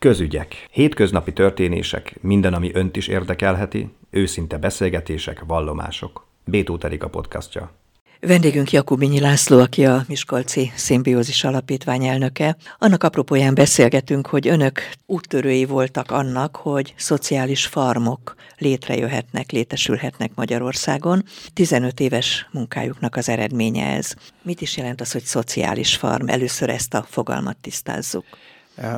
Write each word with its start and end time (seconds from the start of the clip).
Közügyek. 0.00 0.66
Hétköznapi 0.70 1.32
történések, 1.32 2.16
minden, 2.20 2.54
ami 2.54 2.70
önt 2.74 2.96
is 2.96 3.08
érdekelheti, 3.08 3.88
őszinte 4.10 4.58
beszélgetések, 4.58 5.42
vallomások. 5.46 6.26
Bétó 6.44 6.78
a 7.00 7.08
podcastja. 7.08 7.72
Vendégünk 8.20 8.70
Jakubinyi 8.70 9.20
László, 9.20 9.58
aki 9.58 9.86
a 9.86 10.04
Miskolci 10.08 10.72
Szimbiózis 10.74 11.44
Alapítvány 11.44 12.04
elnöke. 12.04 12.56
Annak 12.78 13.02
apropóján 13.02 13.54
beszélgetünk, 13.54 14.26
hogy 14.26 14.48
önök 14.48 14.80
úttörői 15.06 15.64
voltak 15.64 16.10
annak, 16.10 16.56
hogy 16.56 16.94
szociális 16.96 17.66
farmok 17.66 18.34
létrejöhetnek, 18.58 19.50
létesülhetnek 19.50 20.30
Magyarországon. 20.34 21.24
15 21.52 22.00
éves 22.00 22.48
munkájuknak 22.52 23.16
az 23.16 23.28
eredménye 23.28 23.86
ez. 23.86 24.14
Mit 24.42 24.60
is 24.60 24.76
jelent 24.76 25.00
az, 25.00 25.12
hogy 25.12 25.22
szociális 25.22 25.96
farm? 25.96 26.28
Először 26.28 26.68
ezt 26.68 26.94
a 26.94 27.06
fogalmat 27.08 27.56
tisztázzuk. 27.56 28.24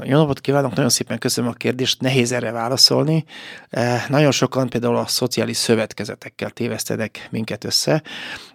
Jó 0.02 0.16
napot 0.16 0.40
kívánok, 0.40 0.74
nagyon 0.74 0.90
szépen 0.90 1.18
köszönöm 1.18 1.50
a 1.50 1.54
kérdést, 1.54 2.00
nehéz 2.00 2.32
erre 2.32 2.50
válaszolni. 2.50 3.24
Nagyon 4.08 4.30
sokan 4.30 4.68
például 4.68 4.96
a 4.96 5.06
szociális 5.06 5.56
szövetkezetekkel 5.56 6.50
tévesztenek 6.50 7.28
minket 7.30 7.64
össze, 7.64 8.02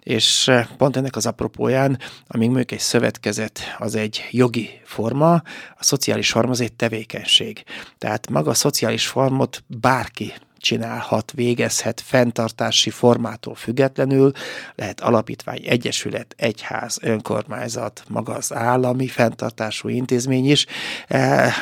és 0.00 0.50
pont 0.76 0.96
ennek 0.96 1.16
az 1.16 1.26
apropóján, 1.26 1.98
amíg 2.26 2.48
mondjuk 2.48 2.70
egy 2.72 2.78
szövetkezet 2.78 3.60
az 3.78 3.94
egy 3.94 4.28
jogi 4.30 4.70
forma, 4.84 5.32
a 5.78 5.84
szociális 5.84 6.30
forma 6.30 6.50
az 6.50 6.60
egy 6.60 6.72
tevékenység. 6.72 7.64
Tehát 7.98 8.30
maga 8.30 8.50
a 8.50 8.54
szociális 8.54 9.06
formot 9.06 9.64
bárki 9.66 10.34
csinálhat, 10.60 11.32
végezhet 11.34 12.00
fenntartási 12.04 12.90
formától 12.90 13.54
függetlenül, 13.54 14.32
lehet 14.74 15.00
alapítvány, 15.00 15.62
egyesület, 15.66 16.34
egyház, 16.36 16.98
önkormányzat, 17.00 18.02
maga 18.08 18.34
az 18.34 18.54
állami 18.54 19.06
fenntartású 19.06 19.88
intézmény 19.88 20.50
is, 20.50 20.66
eh, 21.08 21.54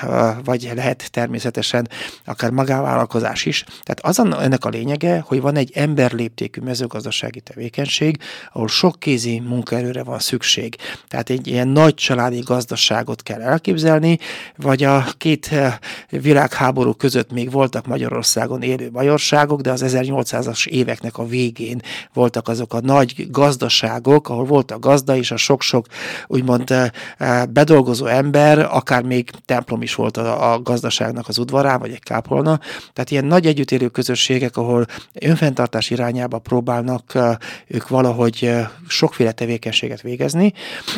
vagy 0.44 0.70
lehet 0.74 1.10
természetesen 1.10 1.88
akár 2.24 2.50
magánvállalkozás 2.50 3.44
is. 3.44 3.64
Tehát 3.82 4.00
az 4.00 4.18
ennek 4.18 4.64
a 4.64 4.68
lényege, 4.68 5.22
hogy 5.26 5.40
van 5.40 5.56
egy 5.56 5.70
emberléptékű 5.74 6.60
mezőgazdasági 6.60 7.40
tevékenység, 7.40 8.18
ahol 8.52 8.68
sok 8.68 9.00
kézi 9.00 9.40
munkaerőre 9.40 10.02
van 10.02 10.18
szükség. 10.18 10.76
Tehát 11.08 11.30
egy 11.30 11.46
ilyen 11.46 11.68
nagy 11.68 11.94
családi 11.94 12.38
gazdaságot 12.38 13.22
kell 13.22 13.40
elképzelni, 13.40 14.18
vagy 14.56 14.82
a 14.82 15.06
két 15.18 15.48
eh, 15.52 15.74
világháború 16.08 16.92
között 16.92 17.32
még 17.32 17.50
voltak 17.50 17.86
Magyarországon 17.86 18.62
élő 18.62 18.85
majorságok, 18.92 19.60
de 19.60 19.70
az 19.70 19.84
1800-as 19.86 20.66
éveknek 20.66 21.18
a 21.18 21.26
végén 21.26 21.80
voltak 22.12 22.48
azok 22.48 22.74
a 22.74 22.80
nagy 22.80 23.30
gazdaságok, 23.30 24.28
ahol 24.28 24.44
volt 24.44 24.70
a 24.70 24.78
gazda 24.78 25.16
és 25.16 25.30
a 25.30 25.36
sok-sok 25.36 25.86
úgymond 26.26 26.70
eh, 26.70 26.90
eh, 27.18 27.46
bedolgozó 27.46 28.06
ember, 28.06 28.58
akár 28.58 29.02
még 29.02 29.30
templom 29.44 29.82
is 29.82 29.94
volt 29.94 30.16
a, 30.16 30.52
a 30.52 30.62
gazdaságnak 30.62 31.28
az 31.28 31.38
udvarán, 31.38 31.78
vagy 31.78 31.90
egy 31.90 32.02
kápolna. 32.02 32.60
Tehát 32.92 33.10
ilyen 33.10 33.24
nagy 33.24 33.46
együttélő 33.46 33.88
közösségek, 33.88 34.56
ahol 34.56 34.86
önfenntartás 35.12 35.90
irányába 35.90 36.38
próbálnak 36.38 37.14
eh, 37.14 37.36
ők 37.66 37.88
valahogy 37.88 38.50
sokféle 38.88 39.32
tevékenységet 39.32 40.00
végezni. 40.00 40.52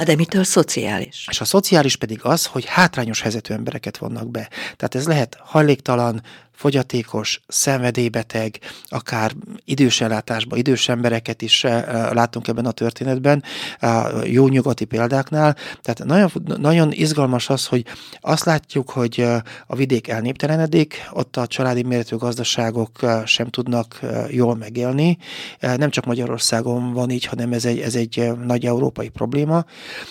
De 0.05 0.14
mitől 0.14 0.44
szociális? 0.44 1.27
És 1.31 1.41
a 1.41 1.44
szociális 1.44 1.97
pedig 1.97 2.20
az, 2.22 2.47
hogy 2.47 2.64
hátrányos 2.64 3.20
helyzetű 3.20 3.55
embereket 3.55 3.97
vannak 3.97 4.31
be. 4.31 4.48
Tehát 4.77 4.94
ez 4.94 5.06
lehet 5.06 5.36
hajléktalan, 5.41 6.22
fogyatékos, 6.58 7.40
szenvedélybeteg, 7.48 8.58
akár 8.88 9.32
idős 9.64 10.00
ellátásban, 10.00 10.58
idős 10.58 10.88
embereket 10.88 11.42
is 11.42 11.64
eh, 11.64 11.84
látunk 12.12 12.48
ebben 12.48 12.66
a 12.66 12.70
történetben, 12.70 13.42
jó 14.24 14.48
nyugati 14.48 14.84
példáknál. 14.84 15.56
Tehát 15.82 16.04
nagyon, 16.04 16.30
nagyon 16.60 16.92
izgalmas 16.92 17.50
az, 17.50 17.66
hogy 17.66 17.84
azt 18.20 18.44
látjuk, 18.44 18.90
hogy 18.90 19.20
eh, 19.20 19.40
a 19.66 19.76
vidék 19.76 20.08
elnéptelenedik, 20.08 21.08
ott 21.12 21.36
a 21.36 21.46
családi 21.46 21.82
méretű 21.82 22.16
gazdaságok 22.16 23.02
eh, 23.02 23.26
sem 23.26 23.48
tudnak 23.48 24.00
jól 24.30 24.56
megélni. 24.56 25.18
Nem 25.60 25.90
csak 25.90 26.04
Magyarországon 26.04 26.92
van 26.92 27.10
így, 27.10 27.24
hanem 27.24 27.52
ez 27.52 27.64
egy, 27.64 27.78
ez 27.78 27.94
egy 27.94 28.30
nagy 28.44 28.66
európai 28.66 29.08
probléma, 29.08 29.64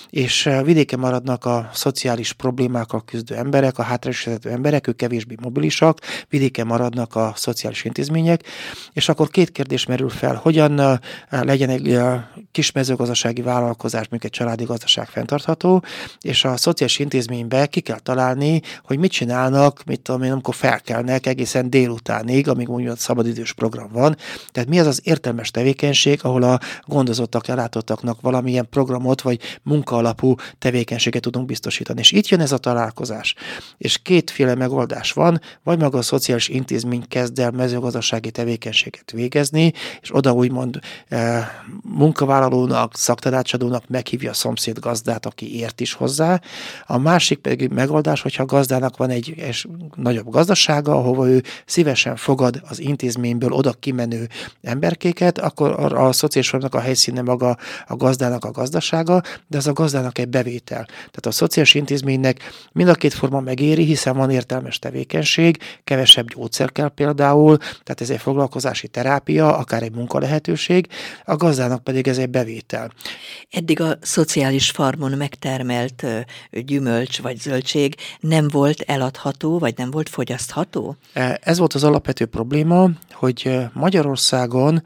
és 0.09 0.49
vidéken 0.63 0.99
maradnak 0.99 1.45
a 1.45 1.69
szociális 1.73 2.33
problémákkal 2.33 3.03
küzdő 3.03 3.35
emberek, 3.35 3.77
a 3.77 3.83
hátrányos 3.83 4.27
emberek, 4.43 4.87
ők 4.87 4.95
kevésbé 4.95 5.35
mobilisak, 5.41 5.99
vidéken 6.37 6.67
maradnak 6.67 7.15
a 7.15 7.33
szociális 7.35 7.83
intézmények, 7.83 8.43
és 8.93 9.09
akkor 9.09 9.29
két 9.29 9.51
kérdés 9.51 9.85
merül 9.85 10.09
fel, 10.09 10.35
hogyan 10.35 10.99
legyen 11.29 11.69
egy 11.69 11.99
kis 12.51 12.71
mezőgazdasági 12.71 13.41
vállalkozás, 13.41 14.07
mondjuk 14.09 14.23
egy 14.23 14.39
családi 14.39 14.63
gazdaság 14.63 15.07
fenntartható, 15.07 15.83
és 16.21 16.45
a 16.45 16.57
szociális 16.57 16.99
intézménybe 16.99 17.65
ki 17.65 17.79
kell 17.79 17.99
találni, 17.99 18.61
hogy 18.83 18.97
mit 18.97 19.11
csinálnak, 19.11 19.83
mit 19.85 20.01
tudom 20.01 20.23
én, 20.23 20.31
amikor 20.31 20.55
felkelnek 20.55 21.25
egészen 21.25 21.69
délutánig, 21.69 22.47
amíg 22.47 22.67
mondjuk 22.67 22.97
szabadidős 22.97 23.53
program 23.53 23.89
van. 23.91 24.15
Tehát 24.51 24.69
mi 24.69 24.79
az 24.79 24.87
az 24.87 25.01
értelmes 25.03 25.51
tevékenység, 25.51 26.19
ahol 26.23 26.43
a 26.43 26.59
gondozottak, 26.85 27.47
ellátottaknak 27.47 28.21
valamilyen 28.21 28.67
programot 28.69 29.21
vagy 29.21 29.39
munkaalapú 29.63 30.35
tevékenységet 30.59 31.21
tudunk 31.21 31.45
biztosítani. 31.45 31.99
És 31.99 32.11
itt 32.11 32.27
jön 32.27 32.39
ez 32.39 32.51
a 32.51 32.57
találkozás. 32.57 33.35
És 33.77 33.97
kétféle 33.97 34.55
megoldás 34.55 35.11
van, 35.11 35.41
vagy 35.63 35.79
maga 35.79 35.97
a 35.97 36.01
szociális 36.01 36.25
intézmény 36.35 37.07
kezd 37.07 37.39
el 37.39 37.51
mezőgazdasági 37.51 38.31
tevékenységet 38.31 39.11
végezni, 39.11 39.73
és 40.01 40.15
oda 40.15 40.31
úgymond 40.31 40.79
e, 41.07 41.49
munkavállalónak, 41.81 42.95
szaktanácsadónak 42.95 43.87
meghívja 43.87 44.29
a 44.29 44.33
szomszéd 44.33 44.79
gazdát, 44.79 45.25
aki 45.25 45.59
ért 45.59 45.81
is 45.81 45.93
hozzá. 45.93 46.41
A 46.85 46.97
másik 46.97 47.37
pedig 47.37 47.69
megoldás, 47.69 48.21
hogyha 48.21 48.43
a 48.43 48.45
gazdának 48.45 48.97
van 48.97 49.09
egy 49.09 49.27
és 49.35 49.67
nagyobb 49.95 50.29
gazdasága, 50.29 50.95
ahova 50.95 51.27
ő 51.27 51.43
szívesen 51.65 52.15
fogad 52.15 52.61
az 52.69 52.79
intézményből 52.79 53.51
oda 53.51 53.73
kimenő 53.73 54.27
emberkéket, 54.61 55.39
akkor 55.39 55.71
a, 55.71 56.07
a 56.07 56.11
szociális 56.11 56.53
a 56.53 56.79
helyszíne 56.79 57.21
maga 57.21 57.57
a 57.87 57.95
gazdának 57.95 58.45
a 58.45 58.51
gazdasága, 58.51 59.21
de 59.47 59.57
az 59.57 59.67
a 59.67 59.73
gazdának 59.73 60.17
egy 60.17 60.27
bevétel. 60.27 60.85
Tehát 60.85 61.25
a 61.25 61.31
szociális 61.31 61.73
intézménynek 61.73 62.39
mind 62.71 62.89
a 62.89 62.93
két 62.93 63.13
forma 63.13 63.39
megéri, 63.39 63.83
hiszen 63.83 64.17
van 64.17 64.29
értelmes 64.29 64.79
tevékenység, 64.79 65.57
kevesebb 65.83 66.16
gyógyszer 66.25 66.71
kell 66.71 66.89
például, 66.89 67.57
tehát 67.57 68.01
ez 68.01 68.09
egy 68.09 68.19
foglalkozási 68.19 68.87
terápia, 68.87 69.57
akár 69.57 69.83
egy 69.83 69.95
munkalehetőség, 69.95 70.87
a 71.25 71.35
gazdának 71.35 71.83
pedig 71.83 72.07
ez 72.07 72.17
egy 72.17 72.29
bevétel. 72.29 72.91
Eddig 73.49 73.81
a 73.81 73.97
szociális 74.01 74.69
farmon 74.69 75.11
megtermelt 75.11 76.05
gyümölcs 76.51 77.21
vagy 77.21 77.39
zöldség 77.39 77.95
nem 78.19 78.47
volt 78.47 78.81
eladható, 78.81 79.59
vagy 79.59 79.73
nem 79.77 79.91
volt 79.91 80.09
fogyasztható? 80.09 80.95
E, 81.13 81.39
ez 81.43 81.57
volt 81.57 81.73
az 81.73 81.83
alapvető 81.83 82.25
probléma, 82.25 82.89
hogy 83.11 83.57
Magyarországon 83.73 84.83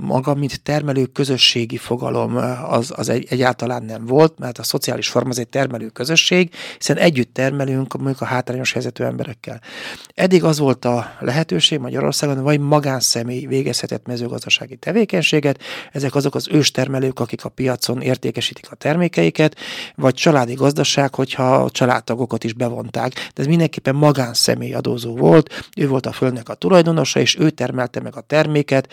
maga, 0.00 0.34
mint 0.34 0.62
termelő 0.62 1.04
közösségi 1.04 1.76
fogalom, 1.76 2.36
az, 2.68 2.92
az 2.96 3.08
egy, 3.08 3.26
egyáltalán 3.28 3.82
nem 3.82 4.06
volt, 4.06 4.38
mert 4.38 4.58
a 4.58 4.62
szociális 4.62 5.08
forma 5.08 5.28
az 5.28 5.38
egy 5.38 5.48
termelő 5.48 5.88
közösség, 5.88 6.54
hiszen 6.76 6.96
együtt 6.96 7.34
termelünk 7.34 7.96
mondjuk 7.96 8.20
a 8.20 8.24
hátrányos 8.24 8.72
helyzetű 8.72 9.04
emberekkel. 9.04 9.60
Eddig 10.14 10.44
az 10.46 10.58
volt 10.58 10.84
a 10.84 11.16
lehetőség 11.20 11.78
Magyarországon, 11.78 12.42
vagy 12.42 12.60
magánszemély 12.60 13.46
végezhetett 13.46 14.06
mezőgazdasági 14.06 14.76
tevékenységet, 14.76 15.60
ezek 15.92 16.14
azok 16.14 16.34
az 16.34 16.48
őstermelők, 16.50 17.20
akik 17.20 17.44
a 17.44 17.48
piacon 17.48 18.00
értékesítik 18.00 18.70
a 18.70 18.74
termékeiket, 18.74 19.56
vagy 19.94 20.14
családi 20.14 20.54
gazdaság, 20.54 21.14
hogyha 21.14 21.54
a 21.54 21.70
családtagokat 21.70 22.44
is 22.44 22.52
bevonták, 22.52 23.12
de 23.12 23.42
ez 23.42 23.46
mindenképpen 23.46 23.94
magánszemély 23.94 24.74
adózó 24.74 25.16
volt, 25.16 25.68
ő 25.76 25.88
volt 25.88 26.06
a 26.06 26.12
földnek 26.12 26.48
a 26.48 26.54
tulajdonosa, 26.54 27.20
és 27.20 27.38
ő 27.38 27.50
termelte 27.50 28.00
meg 28.00 28.16
a 28.16 28.20
terméket, 28.20 28.92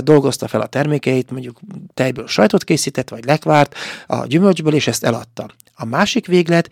dolgozta 0.00 0.48
fel 0.48 0.60
a 0.60 0.66
termékeit, 0.66 1.30
mondjuk 1.30 1.60
tejből 1.94 2.26
sajtot 2.26 2.64
készített, 2.64 3.08
vagy 3.08 3.24
lekvárt 3.24 3.74
a 4.06 4.26
gyümölcsből, 4.26 4.74
és 4.74 4.86
ezt 4.86 5.04
eladta. 5.04 5.46
A 5.74 5.84
másik 5.84 6.26
véglet, 6.26 6.70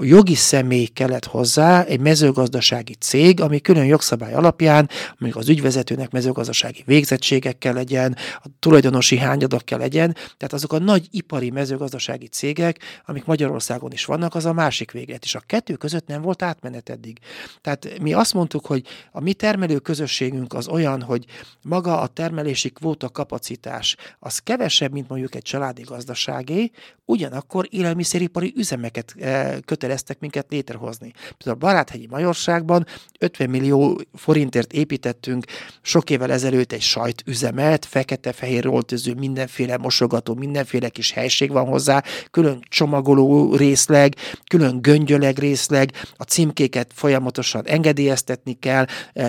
jogi 0.00 0.34
személy 0.34 0.86
kellett 0.86 1.24
hozzá, 1.24 1.84
egy 1.84 2.00
mezőgazdasági 2.00 2.94
cég, 2.94 3.40
ami 3.46 3.60
külön 3.60 3.84
jogszabály 3.84 4.34
alapján, 4.34 4.88
mondjuk 5.18 5.42
az 5.42 5.48
ügyvezetőnek 5.48 6.10
mezőgazdasági 6.10 6.82
végzettségekkel 6.86 7.72
legyen, 7.72 8.16
a 8.42 8.48
tulajdonosi 8.58 9.16
hányadakkel 9.16 9.78
legyen, 9.78 10.12
tehát 10.12 10.52
azok 10.52 10.72
a 10.72 10.78
nagy 10.78 11.08
ipari 11.10 11.50
mezőgazdasági 11.50 12.26
cégek, 12.26 12.78
amik 13.04 13.24
Magyarországon 13.24 13.92
is 13.92 14.04
vannak, 14.04 14.34
az 14.34 14.44
a 14.44 14.52
másik 14.52 14.90
véglet. 14.90 15.24
És 15.24 15.34
a 15.34 15.42
kettő 15.46 15.74
között 15.74 16.06
nem 16.06 16.22
volt 16.22 16.42
átmenet 16.42 16.88
eddig. 16.88 17.18
Tehát 17.60 17.98
mi 18.00 18.12
azt 18.12 18.34
mondtuk, 18.34 18.66
hogy 18.66 18.82
a 19.12 19.20
mi 19.20 19.32
termelő 19.32 19.78
közösségünk 19.78 20.54
az 20.54 20.68
olyan, 20.68 21.02
hogy 21.02 21.24
maga 21.62 22.00
a 22.00 22.06
termelési 22.06 22.70
kvóta 22.70 23.08
kapacitás 23.08 23.96
az 24.18 24.38
kevesebb, 24.38 24.92
mint 24.92 25.08
mondjuk 25.08 25.34
egy 25.34 25.42
családi 25.42 25.82
gazdaságé, 25.82 26.70
ugyanakkor 27.04 27.66
élelmiszeripari 27.70 28.52
üzemeket 28.56 29.14
e, 29.20 29.60
köteleztek 29.60 30.18
minket 30.18 30.46
létrehozni. 30.48 31.12
Például 31.36 31.56
a 31.56 31.66
Baráthegyi 31.66 32.06
Majorságban 32.10 32.86
50 33.26 33.50
millió 33.50 34.00
forintért 34.14 34.72
építettünk 34.72 35.44
sok 35.82 36.10
évvel 36.10 36.32
ezelőtt 36.32 36.72
egy 36.72 36.80
sajtüzemet, 36.80 37.84
fekete-fehér 37.84 38.64
roltöző, 38.64 39.14
mindenféle 39.14 39.76
mosogató, 39.76 40.34
mindenféle 40.34 40.88
kis 40.88 41.10
helység 41.10 41.50
van 41.50 41.66
hozzá, 41.66 42.02
külön 42.30 42.64
csomagoló 42.68 43.54
részleg, 43.54 44.14
külön 44.50 44.82
göngyöleg 44.82 45.38
részleg, 45.38 45.92
a 46.16 46.22
címkéket 46.22 46.92
folyamatosan 46.94 47.66
engedélyeztetni 47.66 48.58
kell, 48.58 48.86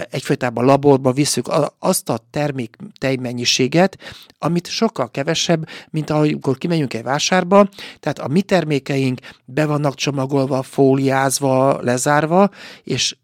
egyfajtában 0.09 0.65
laborba 0.65 1.11
visszük 1.11 1.49
azt 1.79 2.09
a 2.09 2.19
termék 2.29 2.75
tejmennyiséget, 2.99 3.97
amit 4.39 4.67
sokkal 4.67 5.11
kevesebb, 5.11 5.67
mint 5.89 6.09
amikor 6.09 6.57
kimegyünk 6.57 6.93
egy 6.93 7.03
vásárba, 7.03 7.69
tehát 7.99 8.19
a 8.19 8.27
mi 8.27 8.41
termékeink 8.41 9.19
be 9.45 9.65
vannak 9.65 9.95
csomagolva, 9.95 10.61
fóliázva, 10.61 11.81
lezárva, 11.81 12.49
és 12.83 13.15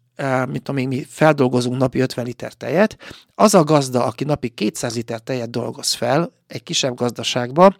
tudom 0.52 0.76
én, 0.76 0.88
mi 0.88 1.06
feldolgozunk 1.08 1.78
napi 1.78 1.98
50 1.98 2.24
liter 2.24 2.52
tejet, 2.52 2.96
az 3.34 3.54
a 3.54 3.64
gazda, 3.64 4.04
aki 4.04 4.24
napi 4.24 4.48
200 4.48 4.94
liter 4.94 5.20
tejet 5.20 5.50
dolgoz 5.50 5.92
fel 5.92 6.32
egy 6.46 6.62
kisebb 6.62 6.94
gazdaságba, 6.94 7.76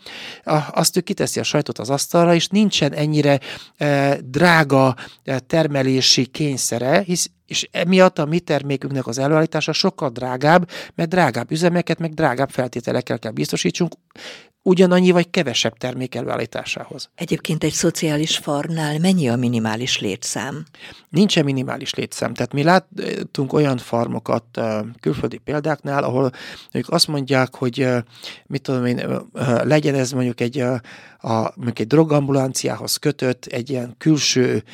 azt 0.71 0.97
ő 0.97 1.01
kiteszi 1.01 1.41
a 1.41 1.43
sajtot 1.43 1.79
az 1.79 1.91
asztalra, 1.91 2.35
és 2.35 2.49
nincsen 2.49 2.93
ennyire 2.93 3.41
drága 4.21 4.97
termelési 5.47 6.27
kényszere, 6.27 7.01
hisz 7.01 7.31
és 7.47 7.69
emiatt 7.71 8.19
a 8.19 8.25
mi 8.25 8.41
termékünknek 8.41 9.07
az 9.07 9.19
előállítása 9.19 9.73
sokkal 9.73 10.11
drágább, 10.11 10.71
mert 10.95 11.11
drágább 11.11 11.51
üzemeket, 11.51 11.99
meg 11.99 12.15
drágább 12.15 12.51
feltételekkel 12.51 13.19
kell 13.19 13.33
biztosítsunk, 13.33 13.93
ugyanannyi 14.67 15.11
vagy 15.11 15.31
kevesebb 15.31 15.77
termék 15.79 16.15
előállításához. 16.15 17.11
Egyébként 17.15 17.65
egy 17.65 17.73
szociális 17.73 18.37
farmnál 18.37 18.99
mennyi 18.99 19.29
a 19.29 19.37
minimális 19.37 20.01
létszám? 20.01 20.65
Nincsen 21.09 21.45
minimális 21.45 21.95
létszám. 21.95 22.35
Tehát 22.35 22.53
mi 22.53 22.63
láttunk 22.63 23.53
olyan 23.53 23.79
farmokat 23.79 24.45
külföldi 25.01 25.39
példáknál, 25.39 26.05
ahol 26.05 26.31
ők 26.73 26.89
azt 26.89 27.07
mondják, 27.07 27.55
hogy 27.55 27.89
mit 28.47 28.63
tudom 28.63 28.87
én, 28.87 29.21
legyen 29.63 29.95
ez 29.95 30.11
mondjuk 30.11 30.41
egy, 30.41 30.59
a, 30.59 31.53
mondjuk 31.55 31.79
egy 31.79 31.87
drogambulanciához 31.87 32.97
kötött 32.97 33.45
egy 33.45 33.71
ilyen 33.71 33.95
külső 33.99 34.65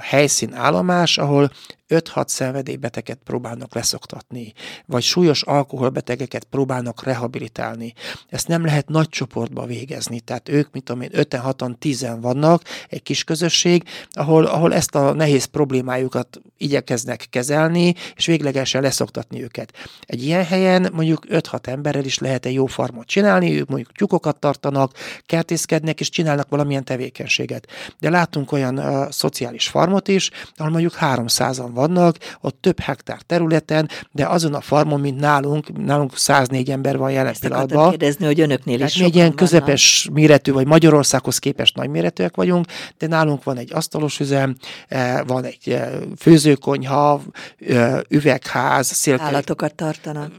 helyszínállomás, 0.00 1.18
ahol 1.18 1.50
5-6 1.88 2.26
szenvedélybeteget 2.26 3.18
próbálnak 3.24 3.74
leszoktatni, 3.74 4.52
vagy 4.86 5.02
súlyos 5.02 5.42
alkoholbetegeket 5.42 6.44
próbálnak 6.44 7.02
rehabilitálni. 7.04 7.94
Ezt 8.28 8.48
nem 8.48 8.64
lehet 8.64 8.88
nagy 8.88 9.08
csoportba 9.08 9.66
végezni, 9.66 10.20
tehát 10.20 10.48
ők, 10.48 10.72
mint 10.72 10.84
tudom 10.84 11.02
én, 11.02 11.10
5-6-an, 11.12 11.78
10 11.78 12.06
vannak, 12.20 12.62
egy 12.88 13.02
kis 13.02 13.24
közösség, 13.24 13.82
ahol, 14.10 14.44
ahol 14.44 14.74
ezt 14.74 14.94
a 14.94 15.12
nehéz 15.12 15.44
problémájukat 15.44 16.40
igyekeznek 16.56 17.26
kezelni, 17.30 17.94
és 18.16 18.26
véglegesen 18.26 18.82
leszoktatni 18.82 19.42
őket. 19.42 19.72
Egy 20.00 20.24
ilyen 20.24 20.44
helyen 20.44 20.90
mondjuk 20.92 21.24
5-6 21.28 21.66
emberrel 21.66 22.04
is 22.04 22.18
lehet 22.18 22.46
egy 22.46 22.52
jó 22.52 22.66
farmot 22.66 23.06
csinálni, 23.06 23.58
ők 23.58 23.68
mondjuk 23.68 23.92
tyukokat 23.92 24.38
tartanak, 24.38 24.92
kertészkednek, 25.26 26.00
és 26.00 26.08
csinálnak 26.08 26.48
valamilyen 26.48 26.84
tevékenységet. 26.84 27.66
De 28.00 28.10
látunk 28.10 28.52
olyan 28.52 28.78
uh, 28.78 29.10
szociális 29.10 29.68
farmot 29.68 30.08
is, 30.08 30.30
ahol 30.56 30.70
mondjuk 30.70 30.96
300-an 31.00 31.70
vannak, 31.78 32.16
ott 32.40 32.58
több 32.60 32.80
hektár 32.80 33.20
területen, 33.26 33.88
de 34.12 34.26
azon 34.26 34.54
a 34.54 34.60
farmon, 34.60 35.00
mint 35.00 35.20
nálunk, 35.20 35.84
nálunk 35.84 36.16
104 36.16 36.70
ember 36.70 36.98
van 36.98 37.10
jelen 37.10 37.30
Ezt 37.32 37.40
pillanatban. 37.40 37.90
kérdezni, 37.90 38.26
hogy 38.26 38.40
önöknél 38.40 38.80
is 38.80 38.96
mi 38.96 39.10
ilyen 39.12 39.34
közepes 39.34 40.04
vannak. 40.04 40.20
méretű, 40.20 40.52
vagy 40.52 40.66
Magyarországhoz 40.66 41.38
képest 41.38 41.76
nagy 41.76 41.88
méretűek 41.88 42.36
vagyunk, 42.36 42.66
de 42.98 43.06
nálunk 43.06 43.44
van 43.44 43.56
egy 43.56 43.72
asztalos 43.74 44.20
üzem, 44.20 44.56
eh, 44.88 45.20
van 45.26 45.44
egy 45.44 45.70
eh, 45.70 45.88
főzőkonyha, 46.18 47.22
eh, 47.68 47.98
üvegház, 48.08 48.86
szélke. 48.86 49.22
Állatokat 49.22 49.74
tartanak. 49.74 50.32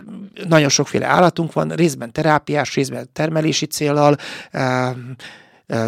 Nagyon 0.48 0.70
sokféle 0.70 1.06
állatunk 1.06 1.54
van, 1.54 1.70
részben 1.70 2.12
terápiás, 2.12 2.76
részben 2.76 3.10
termelési 3.14 3.66
célral, 3.66 4.16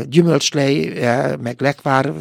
gyümölcslej, 0.06 0.94
meg 1.42 1.62
lekvár 1.62 2.14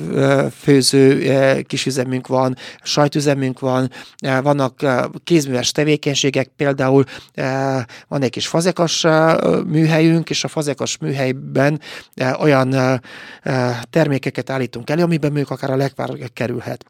főző 0.59 1.63
kisüzemünk 1.63 2.27
van, 2.27 2.57
sajtüzemünk 2.83 3.59
van, 3.59 3.91
vannak 4.43 4.87
kézműves 5.25 5.73
tevékenységek, 5.73 6.51
például 6.57 7.05
van 8.09 8.23
egy 8.23 8.31
kis 8.31 8.47
fazekas 8.47 9.07
műhelyünk, 9.67 10.31
és 10.31 10.45
a 10.45 10.49
fazekas 10.49 10.99
műhelyben 10.99 11.81
olyan 12.39 13.01
termékeket 13.91 14.51
állítunk 14.51 14.91
elő, 14.91 15.03
amiben 15.03 15.31
mondjuk 15.31 15.51
akár 15.51 15.71
a 15.71 15.77
lekvár 15.77 16.11
kerülhet. 16.33 16.85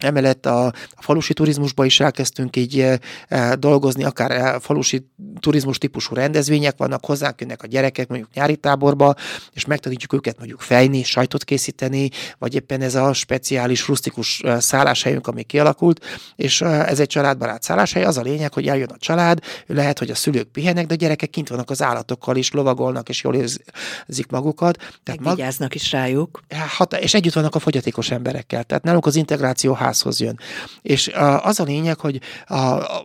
Emellett 0.00 0.46
a, 0.46 0.66
a 0.66 1.02
falusi 1.02 1.32
turizmusba 1.32 1.84
is 1.84 2.00
elkezdtünk 2.00 2.56
így 2.56 2.80
e, 2.80 2.98
e, 3.28 3.56
dolgozni, 3.56 4.04
akár 4.04 4.30
e, 4.30 4.58
falusi 4.60 5.06
turizmus 5.40 5.78
típusú 5.78 6.14
rendezvények 6.14 6.74
vannak, 6.76 7.04
hozzánk 7.04 7.40
jönnek 7.40 7.62
a 7.62 7.66
gyerekek 7.66 8.08
mondjuk 8.08 8.34
nyári 8.34 8.56
táborba, 8.56 9.14
és 9.52 9.64
megtanítjuk 9.64 10.12
őket 10.12 10.38
mondjuk 10.38 10.60
fejni, 10.60 11.02
sajtot 11.02 11.44
készíteni, 11.44 12.10
vagy 12.38 12.54
éppen 12.54 12.80
ez 12.80 12.94
a 12.94 13.12
speciális, 13.12 13.88
rustikus 13.88 14.42
szálláshelyünk, 14.58 15.26
ami 15.26 15.42
kialakult, 15.42 16.04
és 16.36 16.60
ez 16.60 17.00
egy 17.00 17.06
családbarát 17.06 17.62
szálláshely. 17.62 18.04
Az 18.04 18.16
a 18.16 18.22
lényeg, 18.22 18.52
hogy 18.52 18.68
eljön 18.68 18.88
a 18.88 18.98
család, 18.98 19.38
lehet, 19.66 19.98
hogy 19.98 20.10
a 20.10 20.14
szülők 20.14 20.48
pihenek, 20.48 20.86
de 20.86 20.94
a 20.94 20.96
gyerekek 20.96 21.30
kint 21.30 21.48
vannak 21.48 21.70
az 21.70 21.82
állatokkal 21.82 22.36
is, 22.36 22.52
lovagolnak, 22.52 23.08
és 23.08 23.22
jól 23.22 23.34
érzik 23.34 24.30
magukat. 24.30 24.98
Tehát 25.02 25.20
mag... 25.20 25.74
is 25.74 25.92
rájuk. 25.92 26.40
Hát, 26.48 26.92
és 26.92 27.14
együtt 27.14 27.32
vannak 27.32 27.54
a 27.54 27.58
fogyatékos 27.58 28.10
emberekkel. 28.10 28.64
Tehát 28.64 28.82
nálunk 28.82 29.06
az 29.06 29.16
integráció 29.16 29.72
házhoz 29.90 30.20
jön. 30.20 30.38
És 30.82 31.10
az 31.42 31.60
a 31.60 31.64
lényeg, 31.64 31.98
hogy 31.98 32.20
a, 32.46 32.56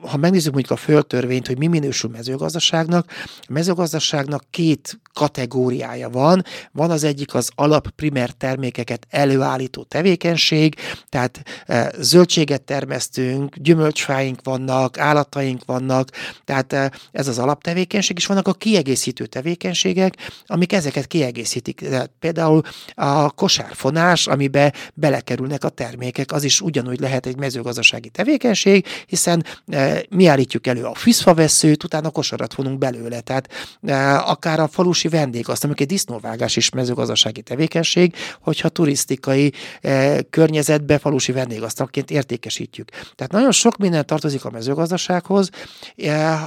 ha 0.08 0.18
megnézzük 0.18 0.54
mondjuk 0.54 0.80
a 0.80 0.82
földtörvényt, 0.82 1.48
hogy 1.48 1.58
mi 1.58 1.68
minősül 1.68 2.10
mezőgazdaságnak, 2.10 3.06
a 3.26 3.46
mezőgazdaságnak 3.50 4.44
két 4.50 5.00
kategóriája 5.14 6.10
van. 6.10 6.44
Van 6.72 6.92
az 6.92 7.04
egyik 7.04 7.34
az 7.34 7.50
alap 7.56 7.90
primer 7.90 8.30
termékeket 8.30 9.08
előállító 9.10 9.84
tevékenység, 9.84 10.76
tehát 11.10 11.44
e, 11.66 11.92
zöldséget 12.00 12.62
termesztünk, 12.62 13.56
gyümölcsfáink 13.56 14.40
vannak, 14.44 15.00
állataink 15.00 15.66
vannak, 15.66 16.10
tehát 16.46 16.74
e, 16.74 16.92
ez 17.12 17.28
az 17.28 17.40
alaptevékenység, 17.40 18.18
és 18.18 18.26
vannak 18.26 18.48
a 18.48 18.54
kiegészítő 18.54 19.26
tevékenységek, 19.26 20.14
amik 20.46 20.74
ezeket 20.74 21.08
kiegészítik. 21.08 21.80
Tehát 21.80 22.12
például 22.20 22.62
a 22.94 23.30
kosárfonás, 23.30 24.28
amibe 24.28 24.74
belekerülnek 24.94 25.64
a 25.64 25.70
termékek, 25.70 26.32
az 26.32 26.44
is 26.44 26.62
ugyanúgy 26.76 27.00
lehet 27.00 27.26
egy 27.26 27.38
mezőgazdasági 27.38 28.10
tevékenység, 28.10 28.86
hiszen 29.08 29.46
e, 29.68 30.04
mi 30.10 30.26
állítjuk 30.28 30.68
elő 30.68 30.84
a 30.84 30.96
fiszfaveszőt, 30.96 31.84
utána 31.84 32.10
kosarat 32.10 32.54
vonunk 32.54 32.78
belőle. 32.78 33.20
Tehát 33.22 33.50
e, 33.84 34.20
akár 34.20 34.60
a 34.60 34.68
falusi 34.68 35.08
vendégaszt, 35.08 35.64
amikor 35.64 35.82
egy 35.82 35.88
disznóvágás 35.88 36.56
is 36.56 36.70
mezőgazdasági 36.70 37.42
tevékenység, 37.42 38.16
hogyha 38.42 38.70
turisztikai 38.70 39.54
e, 39.82 40.22
környezetbe 40.22 40.98
falusi 40.98 41.32
vendégasztalként 41.32 42.12
értékesítjük. 42.12 42.90
Tehát 42.90 43.32
nagyon 43.32 43.52
sok 43.52 43.78
minden 43.78 44.06
tartozik 44.06 44.46
a 44.46 44.50
mezőgazdasághoz. 44.50 45.50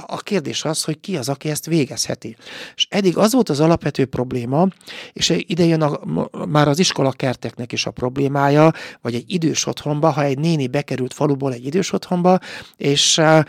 A 0.05 0.17
kérdés 0.17 0.65
az, 0.65 0.83
hogy 0.83 0.99
ki 0.99 1.17
az, 1.17 1.29
aki 1.29 1.49
ezt 1.49 1.65
végezheti. 1.65 2.35
És 2.75 2.87
eddig 2.89 3.17
az 3.17 3.33
volt 3.33 3.49
az 3.49 3.59
alapvető 3.59 4.05
probléma, 4.05 4.67
és 5.13 5.33
ide 5.37 5.65
jön 5.65 5.81
a, 5.81 5.99
már 6.45 6.67
az 6.67 6.79
iskola 6.79 7.11
kerteknek 7.11 7.71
is 7.71 7.85
a 7.85 7.91
problémája, 7.91 8.71
vagy 9.01 9.15
egy 9.15 9.23
idős 9.27 9.65
otthonba, 9.65 10.11
ha 10.19 10.25
egy 10.25 10.39
néni 10.39 10.67
bekerült 10.67 11.13
faluból 11.13 11.53
egy 11.53 11.65
idős 11.65 11.91
otthonba, 11.91 12.39
és 12.75 13.17
a, 13.17 13.45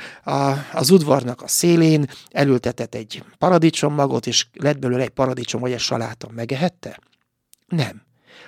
az 0.73 0.91
udvarnak 0.91 1.43
a 1.43 1.49
szélén 1.49 2.07
elültetett 2.31 2.95
egy 2.95 3.23
paradicsommagot, 3.39 4.27
és 4.27 4.47
lett 4.53 4.79
belőle 4.79 5.03
egy 5.03 5.09
paradicsom 5.09 5.61
vagy 5.61 5.73
egy 5.73 5.79
saláta, 5.79 6.29
megehette? 6.35 6.99
Nem. 7.67 8.03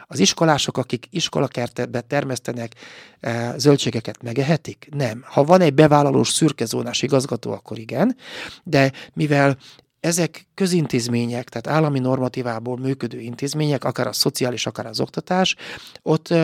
Az 0.07 0.19
iskolások, 0.19 0.79
akik 0.79 1.07
iskolakertbe 1.11 2.00
termesztenek 2.00 2.75
e, 3.21 3.55
zöldségeket, 3.59 4.23
megehetik? 4.23 4.88
Nem. 4.91 5.25
Ha 5.26 5.45
van 5.45 5.61
egy 5.61 5.75
bevállalós 5.75 6.29
szürkezónás 6.29 7.02
igazgató, 7.02 7.52
akkor 7.52 7.79
igen, 7.79 8.17
de 8.64 8.93
mivel 9.12 9.57
ezek 10.02 10.47
közintézmények, 10.54 11.49
tehát 11.49 11.78
állami 11.78 11.99
normatívából 11.99 12.78
működő 12.78 13.21
intézmények, 13.21 13.85
akár 13.85 14.06
a 14.06 14.12
szociális, 14.12 14.66
akár 14.66 14.87
az 14.87 15.00
oktatás, 15.00 15.56
ott 16.02 16.35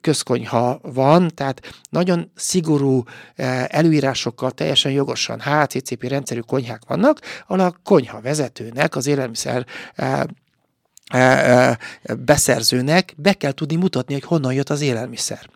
közkonyha 0.00 0.80
van, 0.82 1.30
tehát 1.34 1.80
nagyon 1.88 2.30
szigorú 2.34 3.02
előírásokkal 3.66 4.50
teljesen 4.50 4.92
jogosan 4.92 5.40
HCCP 5.40 6.02
rendszerű 6.02 6.40
konyhák 6.40 6.82
vannak, 6.86 7.20
ahol 7.46 7.60
a 7.60 7.74
konyha 7.82 8.20
vezetőnek, 8.20 8.96
az 8.96 9.06
élelmiszer 9.06 9.66
beszerzőnek 12.18 13.14
be 13.16 13.32
kell 13.32 13.52
tudni 13.52 13.76
mutatni, 13.76 14.14
hogy 14.14 14.24
honnan 14.24 14.52
jött 14.52 14.70
az 14.70 14.80
élelmiszer. 14.80 15.50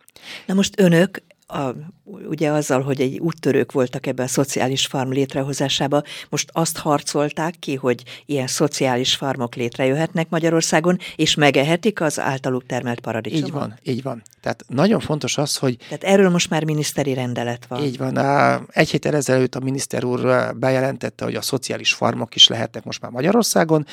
Na 0.45 0.53
most 0.53 0.79
önök 0.79 1.21
a, 1.47 1.69
ugye 2.05 2.49
azzal, 2.49 2.81
hogy 2.81 3.01
egy 3.01 3.19
úttörők 3.19 3.71
voltak 3.71 4.07
ebben 4.07 4.25
a 4.25 4.29
szociális 4.29 4.85
farm 4.85 5.09
létrehozásába, 5.09 6.01
most 6.29 6.49
azt 6.53 6.77
harcolták 6.77 7.55
ki, 7.59 7.75
hogy 7.75 8.03
ilyen 8.25 8.47
szociális 8.47 9.15
farmok 9.15 9.55
létrejöhetnek 9.55 10.29
Magyarországon, 10.29 10.97
és 11.15 11.35
megehetik 11.35 12.01
az 12.01 12.19
általuk 12.19 12.65
termelt 12.65 12.99
paradicsomot? 12.99 13.45
Így 13.47 13.53
van, 13.53 13.79
így 13.83 14.01
van. 14.01 14.21
Tehát 14.41 14.63
nagyon 14.67 14.99
fontos 14.99 15.37
az, 15.37 15.57
hogy... 15.57 15.77
Tehát 15.77 16.03
erről 16.03 16.29
most 16.29 16.49
már 16.49 16.63
miniszteri 16.63 17.13
rendelet 17.13 17.65
van. 17.67 17.83
Így 17.83 17.97
van. 17.97 18.17
Egy 18.71 18.89
héttel 18.89 19.15
ezelőtt 19.15 19.55
a 19.55 19.59
miniszter 19.59 20.03
úr 20.03 20.53
bejelentette, 20.55 21.25
hogy 21.25 21.35
a 21.35 21.41
szociális 21.41 21.93
farmok 21.93 22.35
is 22.35 22.47
lehetnek 22.47 22.83
most 22.83 23.01
már 23.01 23.11
Magyarországon. 23.11 23.85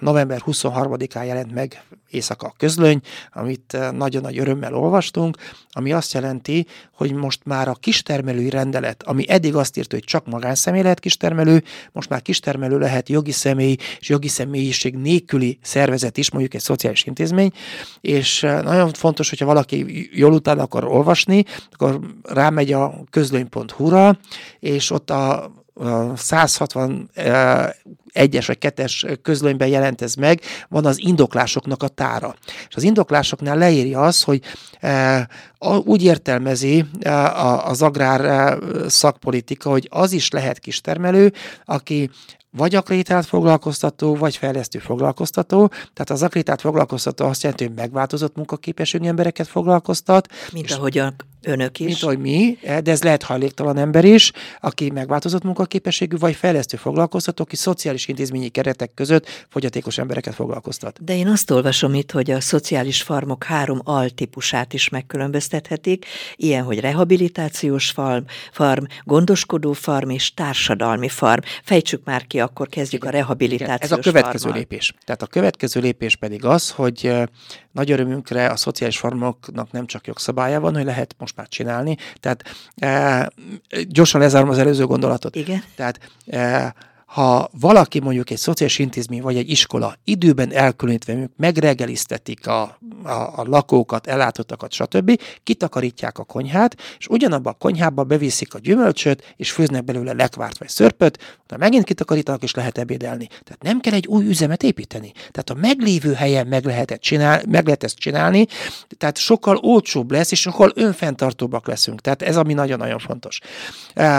November 0.00 0.42
23-án 0.46 1.26
jelent 1.26 1.54
meg 1.54 1.82
éjszaka 2.10 2.46
a 2.46 2.54
közlöny, 2.56 3.00
amit 3.32 3.76
nagyon 3.92 4.22
nagy 4.22 4.38
örömmel 4.38 4.74
olvastunk, 4.74 5.36
ami 5.70 5.92
azt 5.92 6.12
jelenti, 6.12 6.66
hogy 7.00 7.12
most 7.12 7.40
már 7.44 7.68
a 7.68 7.74
kistermelői 7.74 8.50
rendelet, 8.50 9.02
ami 9.02 9.28
eddig 9.28 9.54
azt 9.54 9.76
írta, 9.76 9.94
hogy 9.94 10.04
csak 10.04 10.26
magánszemély 10.26 10.82
lehet 10.82 11.00
kistermelő, 11.00 11.62
most 11.92 12.08
már 12.08 12.22
kistermelő 12.22 12.78
lehet 12.78 13.08
jogi 13.08 13.30
személy 13.30 13.76
és 14.00 14.08
jogi 14.08 14.28
személyiség 14.28 14.94
nélküli 14.94 15.58
szervezet 15.62 16.16
is, 16.16 16.30
mondjuk 16.30 16.54
egy 16.54 16.60
szociális 16.60 17.04
intézmény, 17.04 17.52
és 18.00 18.40
nagyon 18.40 18.92
fontos, 18.92 19.28
hogyha 19.28 19.44
valaki 19.44 20.08
jól 20.12 20.32
utána 20.32 20.62
akar 20.62 20.84
olvasni, 20.84 21.44
akkor 21.72 22.00
rámegy 22.22 22.72
a 22.72 23.04
közlöny.hu-ra, 23.10 24.18
és 24.58 24.90
ott 24.90 25.10
a 25.10 25.50
161-es 28.14 28.44
vagy 28.46 28.58
2-es 28.60 29.18
közlönyben 29.22 29.68
jelent 29.68 30.02
ez 30.02 30.14
meg, 30.14 30.40
van 30.68 30.86
az 30.86 30.98
indoklásoknak 30.98 31.82
a 31.82 31.88
tára. 31.88 32.34
És 32.68 32.74
az 32.74 32.82
indoklásoknál 32.82 33.56
leírja 33.56 34.00
az, 34.00 34.22
hogy 34.22 34.40
úgy 35.84 36.02
értelmezi 36.02 36.84
az 37.64 37.82
agrár 37.82 38.58
szakpolitika, 38.86 39.70
hogy 39.70 39.88
az 39.90 40.12
is 40.12 40.30
lehet 40.30 40.58
kistermelő, 40.58 41.32
aki 41.64 42.10
vagy 42.56 42.74
akreditált 42.74 43.26
foglalkoztató, 43.26 44.14
vagy 44.14 44.36
fejlesztő 44.36 44.78
foglalkoztató. 44.78 45.68
Tehát 45.68 46.10
az 46.10 46.22
akreditált 46.22 46.60
foglalkoztató 46.60 47.26
azt 47.26 47.42
jelenti, 47.42 47.64
hogy 47.64 47.74
megváltozott 47.74 48.36
munkaképességű 48.36 49.06
embereket 49.06 49.48
foglalkoztat. 49.48 50.28
Mint 50.52 50.70
ahogy 50.70 50.98
a 50.98 51.14
Önök 51.42 51.78
is. 51.80 51.86
Mint 51.86 52.02
ahogy 52.02 52.18
mi, 52.18 52.58
de 52.82 52.90
ez 52.90 53.02
lehet 53.02 53.22
hajléktalan 53.22 53.76
ember 53.76 54.04
is, 54.04 54.32
aki 54.60 54.90
megváltozott 54.90 55.42
munkaképességű, 55.42 56.16
vagy 56.16 56.34
fejlesztő 56.34 56.76
foglalkoztató, 56.76 57.42
aki 57.42 57.56
szociális 57.56 58.08
intézményi 58.08 58.48
keretek 58.48 58.94
között 58.94 59.46
fogyatékos 59.48 59.98
embereket 59.98 60.34
foglalkoztat. 60.34 61.04
De 61.04 61.16
én 61.16 61.26
azt 61.28 61.50
olvasom 61.50 61.94
itt, 61.94 62.10
hogy 62.10 62.30
a 62.30 62.40
szociális 62.40 63.02
farmok 63.02 63.44
három 63.44 63.80
altípusát 63.84 64.72
is 64.72 64.88
megkülönböztethetik, 64.88 66.04
ilyen, 66.36 66.64
hogy 66.64 66.80
rehabilitációs 66.80 67.90
farm, 67.90 68.24
farm, 68.52 68.84
gondoskodó 69.04 69.72
farm 69.72 70.10
és 70.10 70.34
társadalmi 70.34 71.08
farm. 71.08 71.40
Fejtsük 71.62 72.04
már 72.04 72.26
ki, 72.26 72.40
akkor 72.40 72.68
kezdjük 72.68 73.02
Igen. 73.02 73.14
a 73.14 73.16
rehabilitációs 73.16 73.76
Igen, 73.76 73.98
Ez 73.98 74.06
a 74.06 74.10
következő 74.10 74.38
farmmal. 74.38 74.58
lépés. 74.58 74.94
Tehát 75.04 75.22
a 75.22 75.26
következő 75.26 75.80
lépés 75.80 76.16
pedig 76.16 76.44
az, 76.44 76.70
hogy 76.70 77.12
nagy 77.72 77.90
örömünkre 77.90 78.46
a 78.46 78.56
szociális 78.56 78.98
farmoknak 78.98 79.72
nem 79.72 79.86
csak 79.86 80.06
jogszabálya 80.06 80.60
van, 80.60 80.74
hogy 80.74 80.84
lehet 80.84 81.14
most 81.18 81.29
már 81.36 81.48
csinálni. 81.48 81.96
Tehát 82.20 82.42
e, 82.76 83.30
gyorsan 83.88 84.20
lezárom 84.20 84.48
az 84.48 84.58
előző 84.58 84.86
gondolatot. 84.86 85.36
Igen. 85.36 85.62
Tehát 85.76 85.98
e, 86.26 86.74
ha 87.10 87.50
valaki 87.60 88.00
mondjuk 88.00 88.30
egy 88.30 88.38
szociális 88.38 88.78
intézmény 88.78 89.22
vagy 89.22 89.36
egy 89.36 89.50
iskola 89.50 89.94
időben 90.04 90.52
elkülönítve 90.52 91.30
megregeliztetik 91.36 92.46
a, 92.46 92.62
a, 93.02 93.10
a 93.10 93.44
lakókat, 93.46 94.06
ellátottakat, 94.06 94.72
stb., 94.72 95.20
kitakarítják 95.42 96.18
a 96.18 96.24
konyhát, 96.24 96.76
és 96.98 97.06
ugyanabban 97.06 97.52
a 97.52 97.56
konyhába 97.58 98.04
beviszik 98.04 98.54
a 98.54 98.58
gyümölcsöt, 98.58 99.34
és 99.36 99.50
főznek 99.50 99.84
belőle 99.84 100.12
lekvárt 100.12 100.58
vagy 100.58 100.68
szörpöt, 100.68 101.38
de 101.46 101.56
megint 101.56 101.84
kitakarítanak, 101.84 102.42
és 102.42 102.54
lehet 102.54 102.78
ebédelni. 102.78 103.26
Tehát 103.26 103.62
nem 103.62 103.80
kell 103.80 103.92
egy 103.92 104.06
új 104.06 104.26
üzemet 104.26 104.62
építeni. 104.62 105.12
Tehát 105.14 105.50
a 105.50 105.54
meglévő 105.54 106.12
helyen 106.12 106.46
meg 106.46 106.64
lehet, 106.64 106.98
csinál, 107.00 107.42
meg 107.48 107.64
lehet 107.64 107.84
ezt 107.84 107.98
csinálni, 107.98 108.46
tehát 108.98 109.18
sokkal 109.18 109.56
olcsóbb 109.56 110.10
lesz, 110.10 110.30
és 110.30 110.40
sokkal 110.40 110.72
önfenntartóbbak 110.74 111.66
leszünk. 111.66 112.00
Tehát 112.00 112.22
ez, 112.22 112.36
ami 112.36 112.52
nagyon-nagyon 112.52 112.98
fontos. 112.98 113.40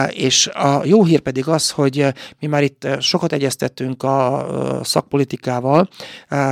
És 0.09 0.47
a 0.47 0.81
jó 0.85 1.03
hír 1.03 1.19
pedig 1.19 1.47
az, 1.47 1.69
hogy 1.69 2.05
mi 2.39 2.47
már 2.47 2.63
itt 2.63 2.80
itt 2.83 3.01
sokat 3.01 3.33
egyeztettünk 3.33 4.03
a 4.03 4.45
szakpolitikával. 4.83 5.89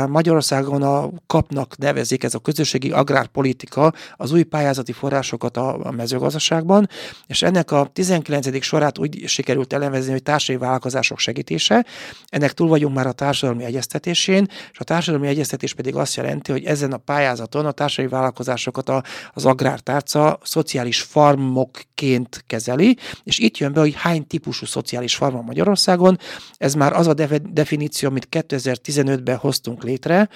Magyarországon 0.07 0.83
a 0.83 1.09
kapnak 1.27 1.77
nevezik, 1.77 2.23
ez 2.23 2.33
a 2.33 2.39
közösségi 2.39 2.91
agrárpolitika, 2.91 3.93
az 4.15 4.31
új 4.31 4.43
pályázati 4.43 4.91
forrásokat 4.91 5.57
a 5.57 5.91
mezőgazdaságban, 5.95 6.89
és 7.27 7.41
ennek 7.41 7.71
a 7.71 7.89
19. 7.93 8.63
sorát 8.63 8.97
úgy 8.97 9.27
sikerült 9.27 9.73
elemezni, 9.73 10.11
hogy 10.11 10.23
társadalmi 10.23 10.61
vállalkozások 10.61 11.19
segítése. 11.19 11.85
Ennek 12.27 12.53
túl 12.53 12.67
vagyunk 12.67 12.95
már 12.95 13.07
a 13.07 13.11
társadalmi 13.11 13.63
egyeztetésén, 13.63 14.47
és 14.71 14.79
a 14.79 14.83
társadalmi 14.83 15.27
egyeztetés 15.27 15.73
pedig 15.73 15.95
azt 15.95 16.15
jelenti, 16.15 16.51
hogy 16.51 16.63
ezen 16.63 16.91
a 16.91 16.97
pályázaton 16.97 17.65
a 17.65 17.71
társadalmi 17.71 18.11
vállalkozásokat 18.11 18.89
a, 18.89 19.03
az 19.33 19.45
agrártárca 19.45 20.39
szociális 20.43 21.01
farmokként 21.01 22.43
kezeli, 22.47 22.97
és 23.23 23.39
itt 23.39 23.57
jön 23.57 23.73
be, 23.73 23.79
hogy 23.79 23.93
hány 23.95 24.27
típusú 24.27 24.65
szociális 24.65 25.15
farm 25.15 25.35
Magyarországon, 25.35 26.18
ez 26.57 26.73
már 26.73 26.93
az 26.93 27.07
a 27.07 27.13
definíció, 27.39 28.09
amit 28.09 28.27
2015-ben 28.31 29.37
hoztunk 29.37 29.83
létre, 29.83 30.29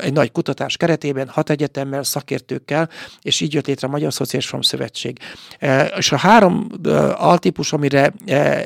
egy 0.00 0.12
nagy 0.12 0.32
kutatás 0.32 0.76
keretében, 0.76 1.28
hat 1.28 1.50
egyetemmel, 1.50 2.02
szakértőkkel, 2.02 2.88
és 3.22 3.40
így 3.40 3.54
jött 3.54 3.66
létre 3.66 3.86
a 3.86 3.90
Magyar 3.90 4.12
Szociális 4.12 4.48
Farm 4.48 4.62
Szövetség. 4.62 5.18
És 5.96 6.12
a 6.12 6.16
három 6.16 6.66
altípus, 7.14 7.72
amire 7.72 8.12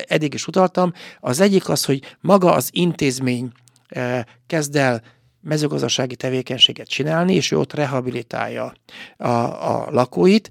eddig 0.07 0.33
is 0.33 0.47
utaltam, 0.47 0.93
az 1.19 1.39
egyik 1.39 1.69
az, 1.69 1.85
hogy 1.85 2.15
maga 2.21 2.53
az 2.53 2.69
intézmény 2.71 3.51
kezd 4.47 4.75
el 4.75 5.01
mezőgazdasági 5.41 6.15
tevékenységet 6.15 6.87
csinálni, 6.87 7.33
és 7.33 7.51
ő 7.51 7.57
ott 7.57 7.73
rehabilitálja 7.73 8.73
a, 9.17 9.27
a 9.27 9.87
lakóit, 9.91 10.49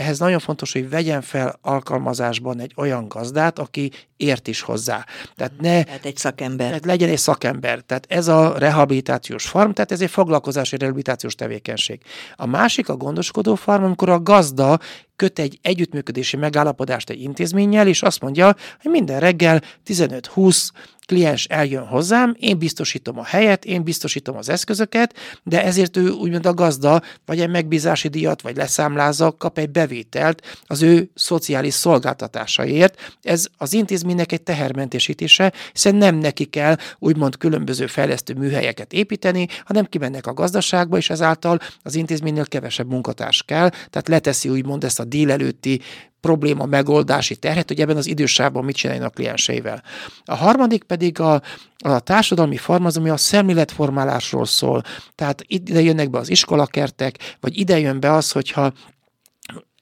ehhez 0.00 0.18
nagyon 0.18 0.38
fontos, 0.38 0.72
hogy 0.72 0.90
vegyen 0.90 1.22
fel 1.22 1.58
alkalmazásban 1.62 2.60
egy 2.60 2.72
olyan 2.76 3.08
gazdát, 3.08 3.58
aki 3.58 3.90
ért 4.16 4.48
is 4.48 4.60
hozzá. 4.60 5.06
Tehát, 5.36 5.52
ne, 5.60 5.82
tehát 5.82 6.04
egy 6.04 6.16
szakember. 6.16 6.66
Tehát 6.66 6.84
legyen 6.84 7.08
egy 7.08 7.18
szakember. 7.18 7.80
Tehát 7.80 8.06
ez 8.08 8.28
a 8.28 8.58
rehabilitációs 8.58 9.46
farm, 9.46 9.70
tehát 9.70 9.92
ez 9.92 10.00
egy 10.00 10.10
foglalkozási 10.10 10.76
rehabilitációs 10.76 11.34
tevékenység. 11.34 12.00
A 12.36 12.46
másik 12.46 12.88
a 12.88 12.96
gondoskodó 12.96 13.54
farm, 13.54 13.84
amikor 13.84 14.08
a 14.08 14.20
gazda 14.20 14.78
köt 15.16 15.38
egy 15.38 15.58
együttműködési 15.62 16.36
megállapodást 16.36 17.10
egy 17.10 17.20
intézménnyel, 17.20 17.86
és 17.86 18.02
azt 18.02 18.20
mondja, 18.20 18.56
hogy 18.82 18.90
minden 18.90 19.20
reggel 19.20 19.62
15-20 19.86 20.68
kliens 21.10 21.44
eljön 21.44 21.86
hozzám, 21.86 22.36
én 22.38 22.58
biztosítom 22.58 23.18
a 23.18 23.24
helyet, 23.24 23.64
én 23.64 23.82
biztosítom 23.82 24.36
az 24.36 24.48
eszközöket, 24.48 25.14
de 25.42 25.64
ezért 25.64 25.96
ő 25.96 26.08
úgymond 26.08 26.46
a 26.46 26.54
gazda, 26.54 27.02
vagy 27.26 27.40
egy 27.40 27.50
megbízási 27.50 28.08
díjat, 28.08 28.42
vagy 28.42 28.56
leszámlázza, 28.56 29.30
kap 29.30 29.58
egy 29.58 29.70
bevételt 29.70 30.42
az 30.66 30.82
ő 30.82 31.10
szociális 31.14 31.74
szolgáltatásaért. 31.74 33.16
Ez 33.22 33.46
az 33.56 33.72
intézménynek 33.72 34.32
egy 34.32 34.42
tehermentesítése, 34.42 35.52
hiszen 35.72 35.94
nem 35.94 36.16
neki 36.16 36.44
kell 36.44 36.76
úgymond 36.98 37.36
különböző 37.36 37.86
fejlesztő 37.86 38.34
műhelyeket 38.34 38.92
építeni, 38.92 39.46
hanem 39.64 39.84
kimennek 39.84 40.26
a 40.26 40.34
gazdaságba, 40.34 40.96
és 40.96 41.10
ezáltal 41.10 41.58
az 41.82 41.94
intézménynél 41.94 42.46
kevesebb 42.46 42.88
munkatárs 42.88 43.42
kell, 43.42 43.68
tehát 43.68 44.08
leteszi 44.08 44.48
úgymond 44.48 44.84
ezt 44.84 45.00
a 45.00 45.04
délelőtti 45.04 45.80
probléma 46.20 46.64
megoldási 46.64 47.36
terhet, 47.36 47.68
hogy 47.68 47.80
ebben 47.80 47.96
az 47.96 48.06
idősávban 48.06 48.64
mit 48.64 48.76
csináljanak 48.76 49.10
a 49.10 49.14
klienseivel. 49.14 49.82
A 50.24 50.34
harmadik 50.34 50.82
pedig 50.82 51.20
a, 51.20 51.42
a 51.78 51.98
társadalmi 51.98 52.56
farmaz, 52.56 52.96
ami 52.96 53.08
a 53.08 53.16
szemléletformálásról 53.16 54.46
szól. 54.46 54.82
Tehát 55.14 55.44
ide 55.46 55.80
jönnek 55.80 56.10
be 56.10 56.18
az 56.18 56.30
iskolakertek, 56.30 57.36
vagy 57.40 57.58
ide 57.58 57.78
jön 57.78 58.00
be 58.00 58.12
az, 58.12 58.30
hogyha 58.30 58.72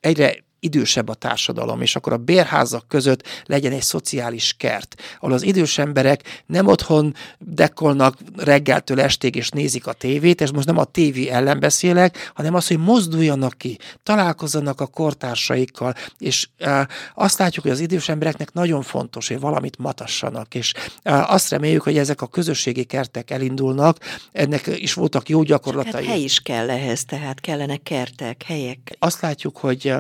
egyre 0.01 0.47
idősebb 0.61 1.09
a 1.09 1.15
társadalom, 1.15 1.81
és 1.81 1.97
akkor 1.97 2.13
a 2.13 2.17
bérházak 2.17 2.89
között 2.89 3.23
legyen 3.45 3.73
egy 3.73 3.83
szociális 3.83 4.55
kert, 4.59 5.03
ahol 5.21 5.35
az 5.35 5.43
idős 5.43 5.79
emberek 5.79 6.43
nem 6.47 6.67
otthon 6.67 7.15
dekolnak 7.39 8.19
reggeltől 8.37 9.01
estig 9.01 9.35
és 9.35 9.49
nézik 9.49 9.87
a 9.87 9.93
tévét, 9.93 10.41
és 10.41 10.51
most 10.51 10.67
nem 10.67 10.79
a 10.79 10.85
tévé 10.85 11.29
ellen 11.29 11.61
beszélek, 11.61 12.33
hanem 12.35 12.55
az, 12.55 12.67
hogy 12.67 12.79
mozduljanak 12.79 13.55
ki, 13.57 13.79
találkozzanak 14.03 14.81
a 14.81 14.87
kortársaikkal, 14.87 15.95
és 16.19 16.49
e, 16.59 16.89
azt 17.15 17.39
látjuk, 17.39 17.65
hogy 17.65 17.73
az 17.73 17.81
idős 17.81 18.09
embereknek 18.09 18.53
nagyon 18.53 18.83
fontos, 18.83 19.29
hogy 19.29 19.41
valamit 19.41 19.79
matassanak, 19.79 20.55
és 20.55 20.75
e, 21.03 21.25
azt 21.25 21.51
reméljük, 21.51 21.83
hogy 21.83 21.99
ezek 21.99 22.23
a 22.23 22.27
közösségi 22.27 22.85
kertek 22.85 23.31
elindulnak, 23.31 23.99
ennek 24.33 24.67
is 24.67 24.95
voltak 24.95 25.29
jó 25.29 25.43
gyakorlatai. 25.43 26.05
Hát 26.05 26.15
hely 26.15 26.23
is 26.23 26.41
kell 26.41 26.71
ehhez, 26.71 27.05
tehát 27.05 27.41
kellene 27.41 27.77
kertek, 27.77 28.43
helyek. 28.43 28.97
Azt 28.99 29.21
látjuk, 29.21 29.57
hogy 29.57 29.95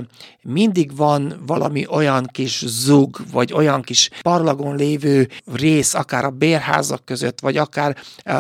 mindig 0.49 0.97
van 0.97 1.43
valami 1.47 1.87
olyan 1.87 2.27
kis 2.33 2.63
zug, 2.67 3.21
vagy 3.33 3.53
olyan 3.53 3.83
kis 3.83 4.11
parlagon 4.23 4.77
lévő 4.77 5.29
rész, 5.55 5.95
akár 5.95 6.25
a 6.25 6.31
bérházak 6.31 7.05
között, 7.05 7.41
vagy 7.41 7.57
akár 7.57 7.97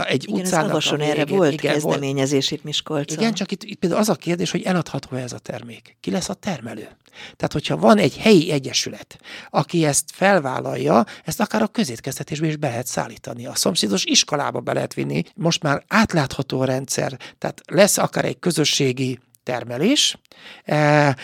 egy 0.06 0.28
igen, 0.28 0.40
utcának 0.40 0.82
végén. 0.82 1.10
erre 1.10 1.24
volt 1.26 1.52
igen, 1.52 1.72
kezdeményezés 1.72 2.50
itt 2.50 2.64
Miskolcon. 2.64 3.18
Igen, 3.18 3.34
csak 3.34 3.52
itt, 3.52 3.62
itt 3.62 3.78
például 3.78 4.00
az 4.00 4.08
a 4.08 4.14
kérdés, 4.14 4.50
hogy 4.50 4.62
eladható 4.62 5.16
ez 5.16 5.32
a 5.32 5.38
termék. 5.38 5.96
Ki 6.00 6.10
lesz 6.10 6.28
a 6.28 6.34
termelő? 6.34 6.88
Tehát, 7.36 7.52
hogyha 7.52 7.76
van 7.76 7.98
egy 7.98 8.16
helyi 8.16 8.50
egyesület, 8.50 9.18
aki 9.50 9.84
ezt 9.84 10.04
felvállalja, 10.12 11.04
ezt 11.24 11.40
akár 11.40 11.62
a 11.62 11.66
közétkeztetésbe 11.66 12.46
is 12.46 12.56
be 12.56 12.68
lehet 12.68 12.86
szállítani. 12.86 13.46
A 13.46 13.54
szomszédos 13.54 14.04
iskolába 14.04 14.60
be 14.60 14.72
lehet 14.72 14.94
vinni. 14.94 15.22
Most 15.34 15.62
már 15.62 15.84
átlátható 15.88 16.60
a 16.60 16.64
rendszer, 16.64 17.18
tehát 17.38 17.60
lesz 17.66 17.98
akár 17.98 18.24
egy 18.24 18.38
közösségi 18.38 19.18
termelés, 19.48 20.18
eh, 20.64 21.14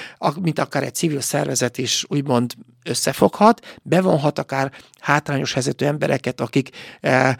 mint 0.41 0.59
akár 0.59 0.83
egy 0.83 0.95
civil 0.95 1.21
szervezet 1.21 1.79
is 1.79 2.05
úgymond 2.09 2.53
összefoghat, 2.85 3.79
bevonhat 3.83 4.39
akár 4.39 4.73
hátrányos 4.99 5.53
helyzetű 5.53 5.87
embereket, 5.87 6.41
akik 6.41 6.71
eh, 7.01 7.35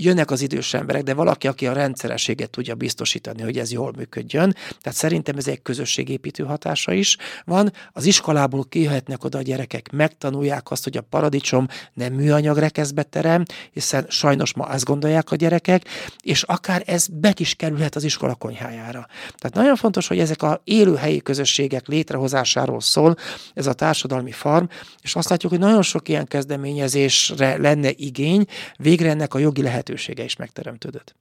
jönnek 0.00 0.30
az 0.30 0.40
idős 0.40 0.74
emberek, 0.74 1.02
de 1.02 1.14
valaki, 1.14 1.46
aki 1.46 1.66
a 1.66 1.72
rendszerességet 1.72 2.50
tudja 2.50 2.74
biztosítani, 2.74 3.42
hogy 3.42 3.58
ez 3.58 3.72
jól 3.72 3.92
működjön. 3.96 4.54
Tehát 4.80 4.98
szerintem 4.98 5.36
ez 5.36 5.48
egy 5.48 5.62
közösségépítő 5.62 6.44
hatása 6.44 6.92
is 6.92 7.16
van. 7.44 7.72
Az 7.92 8.04
iskolából 8.04 8.64
kijöhetnek 8.68 9.24
oda 9.24 9.38
a 9.38 9.42
gyerekek, 9.42 9.90
megtanulják 9.92 10.70
azt, 10.70 10.84
hogy 10.84 10.96
a 10.96 11.00
paradicsom 11.00 11.66
nem 11.94 12.12
műanyag 12.12 12.56
rekeszbe 12.56 13.02
terem, 13.02 13.42
hiszen 13.72 14.06
sajnos 14.08 14.54
ma 14.54 14.64
azt 14.64 14.84
gondolják 14.84 15.30
a 15.30 15.36
gyerekek, 15.36 15.84
és 16.22 16.42
akár 16.42 16.82
ez 16.86 17.06
be 17.06 17.32
is 17.36 17.54
kerülhet 17.54 17.96
az 17.96 18.04
iskola 18.04 18.34
konyhájára. 18.34 19.06
Tehát 19.36 19.54
nagyon 19.54 19.76
fontos, 19.76 20.06
hogy 20.08 20.18
ezek 20.18 20.42
a 20.42 20.60
élőhelyi 20.64 21.20
közösségek 21.20 21.86
létrehozásáról 21.86 22.80
szól 22.80 23.16
ez 23.54 23.66
a 23.66 23.72
társadalmi 23.72 24.32
farm, 24.32 24.64
és 25.02 25.16
azt 25.16 25.28
látjuk, 25.28 25.52
hogy 25.52 25.60
nagyon 25.60 25.82
sok 25.82 26.08
ilyen 26.08 26.26
kezdeményezésre 26.26 27.56
lenne 27.56 27.90
igény, 27.96 28.44
végre 28.76 29.10
ennek 29.10 29.34
a 29.34 29.38
jogi 29.38 29.62
lehet 29.62 29.87
lehetősége 29.88 30.24
is 30.24 30.36
megteremtődött. 30.36 31.14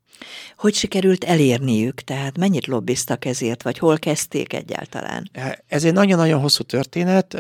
Hogy 0.58 0.74
sikerült 0.74 1.24
elérniük? 1.24 2.02
Tehát 2.02 2.38
mennyit 2.38 2.68
lobbiztak 2.68 3.26
ezért, 3.26 3.64
vagy 3.64 3.78
hol 3.78 3.98
kezdték 3.98 4.54
egyáltalán? 4.54 5.30
Ez 5.68 5.84
egy 5.84 5.94
nagyon-nagyon 5.94 6.42
hosszú 6.42 6.64
történet 6.64 7.38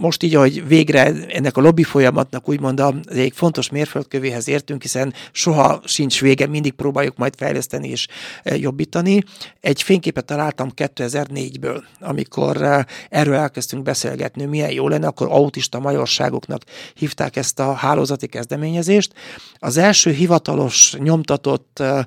most 0.00 0.22
így, 0.22 0.34
hogy 0.34 0.66
végre 0.66 1.12
ennek 1.28 1.56
a 1.56 1.60
lobby 1.60 1.82
folyamatnak 1.82 2.48
úgymond 2.48 2.80
az 2.80 2.94
egy 3.08 3.32
fontos 3.34 3.70
mérföldkövéhez 3.70 4.48
értünk, 4.48 4.82
hiszen 4.82 5.14
soha 5.32 5.80
sincs 5.84 6.20
vége, 6.20 6.46
mindig 6.46 6.72
próbáljuk 6.72 7.16
majd 7.16 7.34
fejleszteni 7.36 7.88
és 7.88 8.06
e, 8.42 8.56
jobbítani. 8.56 9.22
Egy 9.60 9.82
fényképet 9.82 10.24
találtam 10.24 10.70
2004-ből, 10.76 11.82
amikor 12.00 12.62
e, 12.62 12.86
erről 13.08 13.34
elkezdtünk 13.34 13.82
beszélgetni, 13.82 14.44
milyen 14.44 14.70
jó 14.70 14.88
lenne, 14.88 15.06
akkor 15.06 15.26
autista 15.30 15.78
majorságoknak 15.78 16.62
hívták 16.94 17.36
ezt 17.36 17.58
a 17.58 17.72
hálózati 17.72 18.26
kezdeményezést. 18.26 19.12
Az 19.58 19.76
első 19.76 20.10
hivatalos 20.10 20.94
nyomtatott 20.98 21.78
e, 21.78 22.06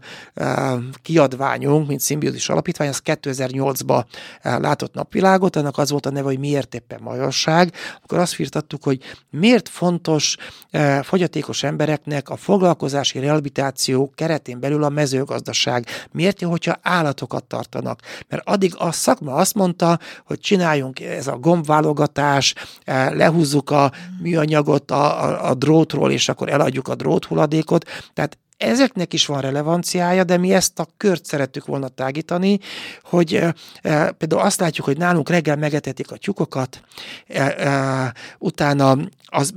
kiadványunk, 1.02 1.88
mint 1.88 2.00
szimbiózis 2.00 2.50
alapítvány, 2.50 2.88
az 2.88 3.02
2008-ban 3.06 4.04
látott 4.44 4.94
napvilágot, 4.94 5.56
annak 5.56 5.78
az 5.78 5.90
volt 5.90 6.06
a 6.06 6.12
neve, 6.12 6.28
hogy 6.28 6.40
miért 6.40 6.76
éppen 6.76 7.00
majorság, 7.02 7.74
akkor 8.04 8.18
azt 8.18 8.34
firtattuk, 8.34 8.84
hogy 8.84 9.00
miért 9.30 9.70
fontos 9.70 10.38
eh, 10.70 11.04
fogyatékos 11.04 11.64
embereknek 11.64 12.30
a 12.30 12.36
foglalkozási 12.36 13.20
rehabilitáció 13.20 14.12
keretén 14.16 14.60
belül 14.60 14.84
a 14.84 14.90
mezőgazdaság. 14.90 15.86
Miért 16.12 16.42
jó, 16.42 16.50
hogyha 16.50 16.80
állatokat 16.82 17.44
tartanak? 17.44 18.00
Mert 18.28 18.48
addig 18.50 18.74
a 18.78 18.92
szakma 18.92 19.34
azt 19.34 19.54
mondta, 19.54 20.00
hogy 20.26 20.40
csináljunk 20.40 21.00
ez 21.00 21.28
a 21.28 21.38
gombválogatás, 21.38 22.56
eh, 22.84 23.12
lehúzzuk 23.12 23.70
a 23.70 23.92
műanyagot 24.22 24.92
a, 24.92 25.24
a, 25.24 25.50
a 25.50 25.54
drótról, 25.54 26.12
és 26.12 26.30
akkor 26.30 26.50
eladjuk 26.50 26.88
a 26.88 26.96
dróthulladékot. 26.96 27.90
Tehát 28.14 28.38
ezeknek 28.64 29.14
is 29.14 29.26
van 29.26 29.42
relevanciája, 29.42 30.24
de 30.24 30.38
mi 30.38 30.54
ezt 30.54 30.80
a 30.80 30.88
kört 30.98 31.26
szerettük 31.26 31.66
volna 31.66 31.88
tágítani, 31.88 32.60
hogy 33.04 33.34
e, 33.34 33.54
e, 33.82 34.12
például 34.12 34.42
azt 34.42 34.60
látjuk, 34.60 34.86
hogy 34.86 34.98
nálunk 34.98 35.30
reggel 35.30 35.56
megetetik 35.56 36.12
a 36.12 36.18
tyúkokat, 36.18 36.82
e, 37.28 38.14
utána 38.40 38.98
az, 39.26 39.54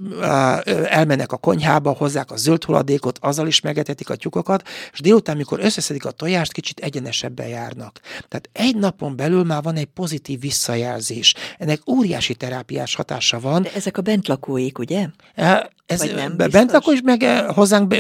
elmennek 0.85 1.33
a 1.33 1.37
konyhába, 1.37 1.91
hozzák 1.91 2.31
a 2.31 2.37
zöld 2.37 2.65
hulladékot, 2.65 3.19
azzal 3.21 3.47
is 3.47 3.61
megetetik 3.61 4.11
a 4.11 4.17
tyúkokat, 4.17 4.69
és 4.93 5.01
délután, 5.01 5.37
mikor 5.37 5.61
összeszedik 5.61 6.05
a 6.05 6.11
tojást, 6.11 6.53
kicsit 6.53 6.81
egyenesebben 6.81 7.49
járnak. 7.49 8.01
Tehát 8.29 8.49
egy 8.53 8.77
napon 8.77 9.17
belül 9.17 9.45
már 9.45 9.63
van 9.63 9.77
egy 9.77 9.87
pozitív 9.87 10.41
visszajelzés. 10.41 11.35
Ennek 11.59 11.81
óriási 11.91 12.35
terápiás 12.35 12.95
hatása 12.95 13.41
van. 13.41 13.63
De 13.63 13.73
ezek 13.75 13.99
a 13.99 14.03
bentlakóik, 14.03 14.79
ugye? 14.79 15.09
Ez 15.87 15.99
Vagy 15.99 16.15
nem 16.15 16.37
bent 16.37 16.73
lakó 16.73 16.93
is, 16.93 17.01
meg 17.01 17.23
hozzánk 17.55 17.97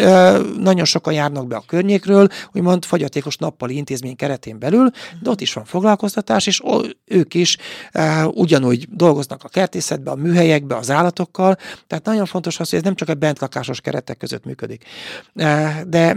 nagyon 0.59 0.85
sokan 0.85 1.12
járnak 1.12 1.47
be 1.47 1.57
a 1.57 1.62
környékről, 1.66 2.28
úgymond 2.52 2.85
fogyatékos 2.85 3.37
nappali 3.37 3.76
intézmény 3.76 4.16
keretén 4.16 4.59
belül, 4.59 4.90
de 5.23 5.31
ott 5.31 5.40
is 5.40 5.52
van 5.52 5.64
foglalkoztatás, 5.64 6.47
és 6.47 6.62
ők 7.05 7.35
is 7.35 7.57
ugyanúgy 8.26 8.88
dolgoznak 8.90 9.45
a 9.45 9.49
kertészetben, 9.49 10.14
a 10.14 10.22
műhelyekben, 10.22 10.79
az 10.79 10.90
állatokkal, 10.90 11.57
tehát 11.87 12.05
nagyon 12.05 12.27
fontos 12.27 12.61
az, 12.61 12.68
hogy 12.68 12.79
ez 12.79 12.85
nem 12.85 12.94
csak 12.94 13.09
a 13.09 13.14
bentlakásos 13.14 13.81
keretek 13.81 14.16
között 14.16 14.44
működik. 14.44 14.85
De 15.87 16.16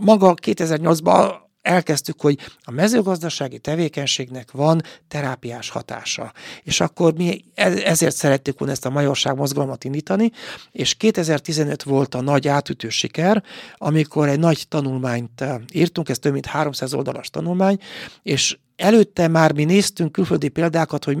maga 0.00 0.34
2008-ban 0.42 1.46
elkezdtük, 1.68 2.20
hogy 2.20 2.38
a 2.60 2.70
mezőgazdasági 2.70 3.58
tevékenységnek 3.58 4.50
van 4.50 4.82
terápiás 5.08 5.70
hatása. 5.70 6.32
És 6.62 6.80
akkor 6.80 7.14
mi 7.14 7.44
e-, 7.54 7.82
ezért 7.84 8.16
szerettük 8.16 8.58
volna 8.58 8.74
ezt 8.74 8.86
a 8.86 8.90
majorság 8.90 9.36
mozgalmat 9.36 9.84
indítani, 9.84 10.30
és 10.72 10.94
2015 10.94 11.82
volt 11.82 12.14
a 12.14 12.20
nagy 12.20 12.48
átütő 12.48 12.88
siker, 12.88 13.42
amikor 13.76 14.28
egy 14.28 14.38
nagy 14.38 14.64
tanulmányt 14.68 15.40
eh, 15.40 15.56
írtunk, 15.72 16.08
ez 16.08 16.18
több 16.18 16.32
mint 16.32 16.46
300 16.46 16.94
oldalas 16.94 17.30
tanulmány, 17.30 17.78
és 18.22 18.56
előtte 18.78 19.28
már 19.28 19.52
mi 19.52 19.64
néztünk 19.64 20.12
külföldi 20.12 20.48
példákat, 20.48 21.04
hogy 21.04 21.18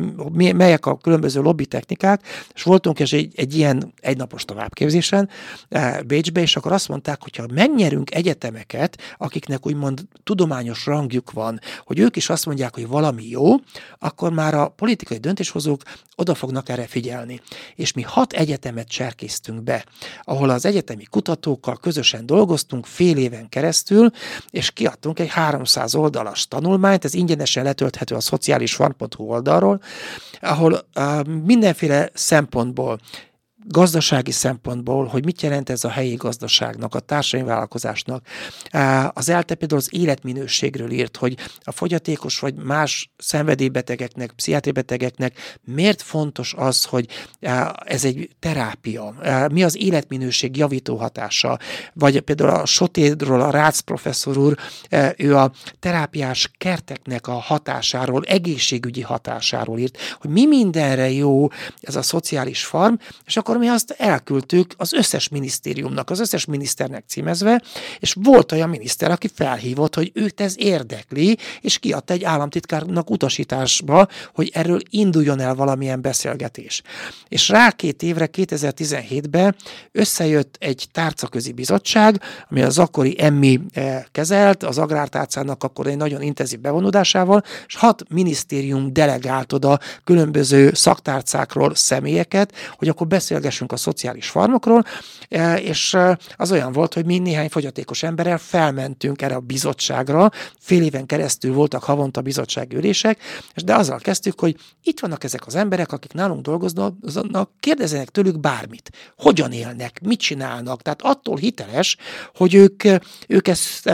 melyek 0.54 0.86
a 0.86 0.96
különböző 0.96 1.40
lobby 1.40 1.66
technikák, 1.66 2.22
és 2.54 2.62
voltunk 2.62 3.00
és 3.00 3.12
egy, 3.12 3.32
egy 3.36 3.56
ilyen 3.56 3.92
egynapos 4.00 4.44
továbbképzésen 4.44 5.28
eh, 5.68 5.98
Bécsbe, 6.06 6.40
és 6.40 6.56
akkor 6.56 6.72
azt 6.72 6.88
mondták, 6.88 7.22
hogy 7.22 7.36
ha 7.36 7.46
megnyerünk 7.54 8.14
egyetemeket, 8.14 8.98
akiknek 9.16 9.66
úgymond 9.66 10.00
tudományos 10.24 10.86
rangjuk 10.86 11.30
van, 11.32 11.60
hogy 11.84 11.98
ők 11.98 12.16
is 12.16 12.30
azt 12.30 12.46
mondják, 12.46 12.74
hogy 12.74 12.88
valami 12.88 13.28
jó, 13.28 13.54
akkor 13.98 14.32
már 14.32 14.54
a 14.54 14.68
politikai 14.68 15.18
döntéshozók 15.18 15.82
oda 16.16 16.34
fognak 16.34 16.68
erre 16.68 16.86
figyelni. 16.86 17.40
És 17.74 17.92
mi 17.92 18.02
hat 18.02 18.32
egyetemet 18.32 18.88
cserkésztünk 18.88 19.62
be, 19.62 19.84
ahol 20.22 20.50
az 20.50 20.64
egyetemi 20.64 21.04
kutatókkal 21.04 21.76
közösen 21.76 22.26
dolgoztunk 22.26 22.86
fél 22.86 23.16
éven 23.16 23.48
keresztül, 23.48 24.10
és 24.50 24.70
kiadtunk 24.70 25.18
egy 25.18 25.28
300 25.28 25.94
oldalas 25.94 26.48
tanulmányt, 26.48 27.04
ez 27.04 27.14
ingyenes 27.14 27.47
ingyenesen 27.56 27.64
letölthető 27.64 28.14
a 28.14 28.20
szociálisfarm.hu 28.20 29.24
oldalról, 29.24 29.80
ahol 30.40 30.88
mindenféle 31.44 32.10
szempontból 32.14 33.00
gazdasági 33.68 34.30
szempontból, 34.30 35.06
hogy 35.06 35.24
mit 35.24 35.42
jelent 35.42 35.70
ez 35.70 35.84
a 35.84 35.88
helyi 35.88 36.14
gazdaságnak, 36.14 36.94
a 36.94 37.00
társadalmi 37.00 37.50
vállalkozásnak. 37.50 38.26
Az 39.12 39.28
ELTE 39.28 39.54
például 39.54 39.80
az 39.80 39.88
életminőségről 39.90 40.90
írt, 40.90 41.16
hogy 41.16 41.36
a 41.60 41.72
fogyatékos 41.72 42.38
vagy 42.38 42.54
más 42.54 43.10
szenvedélybetegeknek, 43.16 44.32
pszichiátriabetegeknek 44.32 45.58
miért 45.64 46.02
fontos 46.02 46.54
az, 46.56 46.84
hogy 46.84 47.06
ez 47.84 48.04
egy 48.04 48.30
terápia, 48.38 49.14
mi 49.52 49.62
az 49.62 49.76
életminőség 49.76 50.56
javító 50.56 50.96
hatása, 50.96 51.58
vagy 51.92 52.20
például 52.20 52.50
a 52.50 52.66
Sotédról 52.66 53.40
a 53.40 53.50
Rácz 53.50 53.80
professzor 53.80 54.38
úr, 54.38 54.56
ő 55.16 55.36
a 55.36 55.52
terápiás 55.80 56.50
kerteknek 56.58 57.26
a 57.26 57.32
hatásáról, 57.32 58.22
egészségügyi 58.24 59.02
hatásáról 59.02 59.78
írt, 59.78 59.98
hogy 60.20 60.30
mi 60.30 60.46
mindenre 60.46 61.10
jó 61.10 61.48
ez 61.80 61.96
a 61.96 62.02
szociális 62.02 62.64
farm, 62.64 62.94
és 63.24 63.36
akkor 63.36 63.57
mi 63.58 63.68
azt 63.68 63.94
elküldtük 63.98 64.74
az 64.76 64.92
összes 64.92 65.28
minisztériumnak, 65.28 66.10
az 66.10 66.20
összes 66.20 66.44
miniszternek 66.44 67.04
címezve, 67.06 67.62
és 67.98 68.16
volt 68.22 68.52
olyan 68.52 68.68
miniszter, 68.68 69.10
aki 69.10 69.28
felhívott, 69.34 69.94
hogy 69.94 70.10
őt 70.14 70.40
ez 70.40 70.54
érdekli, 70.58 71.38
és 71.60 71.78
kiadta 71.78 72.12
egy 72.12 72.24
államtitkárnak 72.24 73.10
utasításba, 73.10 74.08
hogy 74.34 74.50
erről 74.54 74.80
induljon 74.90 75.40
el 75.40 75.54
valamilyen 75.54 76.00
beszélgetés. 76.00 76.82
És 77.28 77.48
rá 77.48 77.70
két 77.70 78.02
évre, 78.02 78.28
2017-ben 78.32 79.56
összejött 79.92 80.56
egy 80.58 80.86
tárcaközi 80.92 81.52
bizottság, 81.52 82.20
ami 82.50 82.62
az 82.62 82.78
akkori 82.78 83.16
emmi 83.18 83.60
eh, 83.72 84.02
kezelt, 84.12 84.62
az 84.62 84.78
agrártárcának 84.78 85.64
akkor 85.64 85.86
egy 85.86 85.96
nagyon 85.96 86.22
intenzív 86.22 86.60
bevonódásával, 86.60 87.42
és 87.66 87.74
hat 87.76 88.02
minisztérium 88.08 88.92
delegált 88.92 89.52
oda 89.52 89.78
különböző 90.04 90.70
szaktárcákról 90.74 91.74
személyeket, 91.74 92.52
hogy 92.76 92.88
akkor 92.88 93.06
beszél 93.06 93.40
beszélgessünk 93.48 93.72
a 93.72 93.76
szociális 93.76 94.28
farmokról, 94.28 94.84
és 95.56 95.96
az 96.36 96.52
olyan 96.52 96.72
volt, 96.72 96.94
hogy 96.94 97.04
mi 97.04 97.18
néhány 97.18 97.48
fogyatékos 97.48 98.02
emberrel 98.02 98.38
felmentünk 98.38 99.22
erre 99.22 99.34
a 99.34 99.40
bizottságra, 99.40 100.30
fél 100.58 100.82
éven 100.82 101.06
keresztül 101.06 101.52
voltak 101.52 101.82
havonta 101.82 102.20
bizottságülések, 102.20 103.18
de 103.64 103.74
azzal 103.74 103.98
kezdtük, 103.98 104.40
hogy 104.40 104.56
itt 104.82 105.00
vannak 105.00 105.24
ezek 105.24 105.46
az 105.46 105.54
emberek, 105.54 105.92
akik 105.92 106.12
nálunk 106.12 106.42
dolgoznak, 106.42 107.50
kérdezzenek 107.60 108.08
tőlük 108.08 108.40
bármit. 108.40 108.90
Hogyan 109.16 109.52
élnek, 109.52 110.00
mit 110.02 110.18
csinálnak. 110.18 110.82
Tehát 110.82 111.02
attól 111.02 111.36
hiteles, 111.36 111.96
hogy 112.34 112.54
ők, 112.54 112.82
ők 113.28 113.48
ezt 113.48 113.90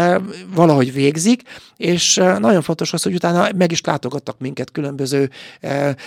valahogy 0.54 0.92
végzik, 0.92 1.42
és 1.76 2.14
nagyon 2.38 2.62
fontos 2.62 2.92
az, 2.92 3.02
hogy 3.02 3.14
utána 3.14 3.48
meg 3.56 3.72
is 3.72 3.80
látogattak 3.80 4.38
minket 4.38 4.70
különböző 4.70 5.30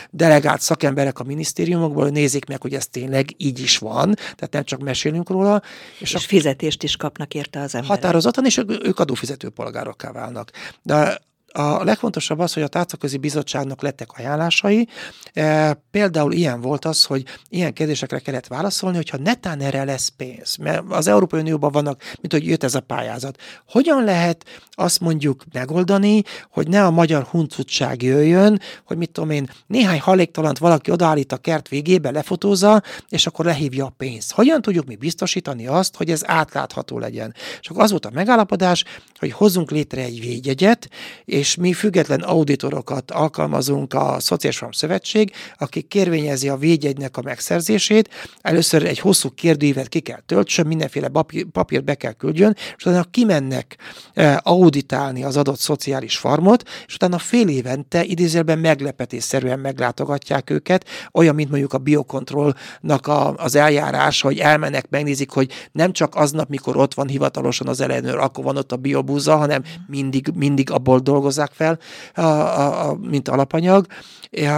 delegált 0.09 0.61
szakemberek 0.61 1.19
a 1.19 1.23
minisztériumokból, 1.23 2.03
hogy 2.03 2.11
nézzék 2.11 2.45
meg, 2.45 2.61
hogy 2.61 2.73
ez 2.73 2.87
tényleg 2.87 3.36
így 3.37 3.59
is 3.59 3.77
van, 3.77 4.13
tehát 4.13 4.49
nem 4.51 4.63
csak 4.63 4.79
mesélünk 4.79 5.29
róla. 5.29 5.61
És, 5.93 6.01
és 6.01 6.15
a 6.15 6.19
fizetést 6.19 6.83
is 6.83 6.95
kapnak 6.95 7.33
érte 7.33 7.59
az 7.59 7.75
emberek. 7.75 7.95
Határozottan, 7.95 8.45
és 8.45 8.61
ők 8.81 8.99
adófizető 8.99 9.49
polgárokká 9.49 10.11
válnak. 10.11 10.51
De 10.83 11.19
a 11.57 11.83
legfontosabb 11.83 12.39
az, 12.39 12.53
hogy 12.53 12.63
a 12.63 12.67
tárcaközi 12.67 13.17
bizottságnak 13.17 13.81
lettek 13.81 14.11
ajánlásai. 14.11 14.87
E, 15.33 15.73
például 15.91 16.33
ilyen 16.33 16.61
volt 16.61 16.85
az, 16.85 17.03
hogy 17.03 17.23
ilyen 17.49 17.73
kérdésekre 17.73 18.19
kellett 18.19 18.47
válaszolni, 18.47 18.95
hogyha 18.95 19.17
netán 19.17 19.59
erre 19.59 19.83
lesz 19.83 20.07
pénz. 20.07 20.55
Mert 20.55 20.83
az 20.89 21.07
Európai 21.07 21.39
Unióban 21.39 21.71
vannak, 21.71 22.01
mint 22.21 22.33
hogy 22.33 22.47
jött 22.47 22.63
ez 22.63 22.75
a 22.75 22.79
pályázat. 22.79 23.41
Hogyan 23.67 24.03
lehet 24.03 24.45
azt 24.71 24.99
mondjuk 24.99 25.43
megoldani, 25.53 26.21
hogy 26.49 26.67
ne 26.67 26.85
a 26.85 26.91
magyar 26.91 27.23
huncutság 27.23 28.01
jöjjön, 28.01 28.59
hogy 28.85 28.97
mit 28.97 29.11
tudom 29.11 29.29
én, 29.29 29.49
néhány 29.67 29.99
haléktalant 29.99 30.57
valaki 30.57 30.91
odaállít 30.91 31.31
a 31.31 31.37
kert 31.37 31.67
végébe, 31.67 32.11
lefotózza, 32.11 32.81
és 33.09 33.27
akkor 33.27 33.45
lehívja 33.45 33.85
a 33.85 33.93
pénzt. 33.97 34.31
Hogyan 34.31 34.61
tudjuk 34.61 34.85
mi 34.85 34.95
biztosítani 34.95 35.67
azt, 35.67 35.95
hogy 35.95 36.11
ez 36.11 36.21
átlátható 36.25 36.99
legyen? 36.99 37.33
És 37.59 37.69
akkor 37.69 37.83
az 37.83 37.89
volt 37.89 38.05
a 38.05 38.11
megállapodás, 38.13 38.83
hogy 39.19 39.31
hozzunk 39.31 39.71
létre 39.71 40.01
egy 40.01 40.19
védjegyet, 40.19 40.89
és 41.25 41.46
mi 41.55 41.73
független 41.73 42.19
auditorokat 42.19 43.11
alkalmazunk 43.11 43.93
a 43.93 44.15
Szociális 44.19 44.57
Farm 44.57 44.71
Szövetség, 44.71 45.31
aki 45.57 45.81
kérvényezi 45.81 46.49
a 46.49 46.57
védjegynek 46.57 47.17
a 47.17 47.21
megszerzését. 47.21 48.09
Először 48.41 48.85
egy 48.85 48.99
hosszú 48.99 49.29
kérdőívet 49.29 49.87
ki 49.87 49.99
kell 49.99 50.19
töltsön, 50.25 50.67
mindenféle 50.67 51.07
papír, 51.07 51.45
papírt 51.45 51.83
be 51.83 51.95
kell 51.95 52.11
küldjön, 52.11 52.55
és 52.77 52.85
utána 52.85 53.03
kimennek 53.11 53.77
e, 54.13 54.41
auditálni 54.43 55.23
az 55.23 55.37
adott 55.37 55.59
szociális 55.59 56.17
farmot, 56.17 56.63
és 56.87 56.95
utána 56.95 57.17
fél 57.17 57.47
évente 57.47 58.03
idézőben 58.03 58.59
meglepetésszerűen 58.59 59.59
meglátogatják 59.59 60.49
őket, 60.49 60.85
olyan, 61.13 61.35
mint 61.35 61.49
mondjuk 61.49 61.73
a 61.73 61.77
biokontrollnak 61.77 63.07
a, 63.07 63.35
az 63.35 63.55
eljárás, 63.55 64.21
hogy 64.21 64.39
elmennek, 64.39 64.89
megnézik, 64.89 65.31
hogy 65.31 65.51
nem 65.71 65.91
csak 65.91 66.15
aznap, 66.15 66.49
mikor 66.49 66.77
ott 66.77 66.93
van 66.93 67.07
hivatalosan 67.07 67.67
az 67.67 67.81
ellenőr, 67.81 68.17
akkor 68.17 68.43
van 68.43 68.57
ott 68.57 68.71
a 68.71 68.75
biobúza, 68.75 69.35
hanem 69.35 69.63
mindig, 69.87 70.29
mindig 70.33 70.71
abból 70.71 70.99
dolgozik, 70.99 71.35
dolgozzák 71.37 71.51
fel, 71.53 71.79
a, 72.13 72.21
a, 72.21 72.89
a, 72.89 72.95
mint 72.95 73.27
alapanyag, 73.27 73.85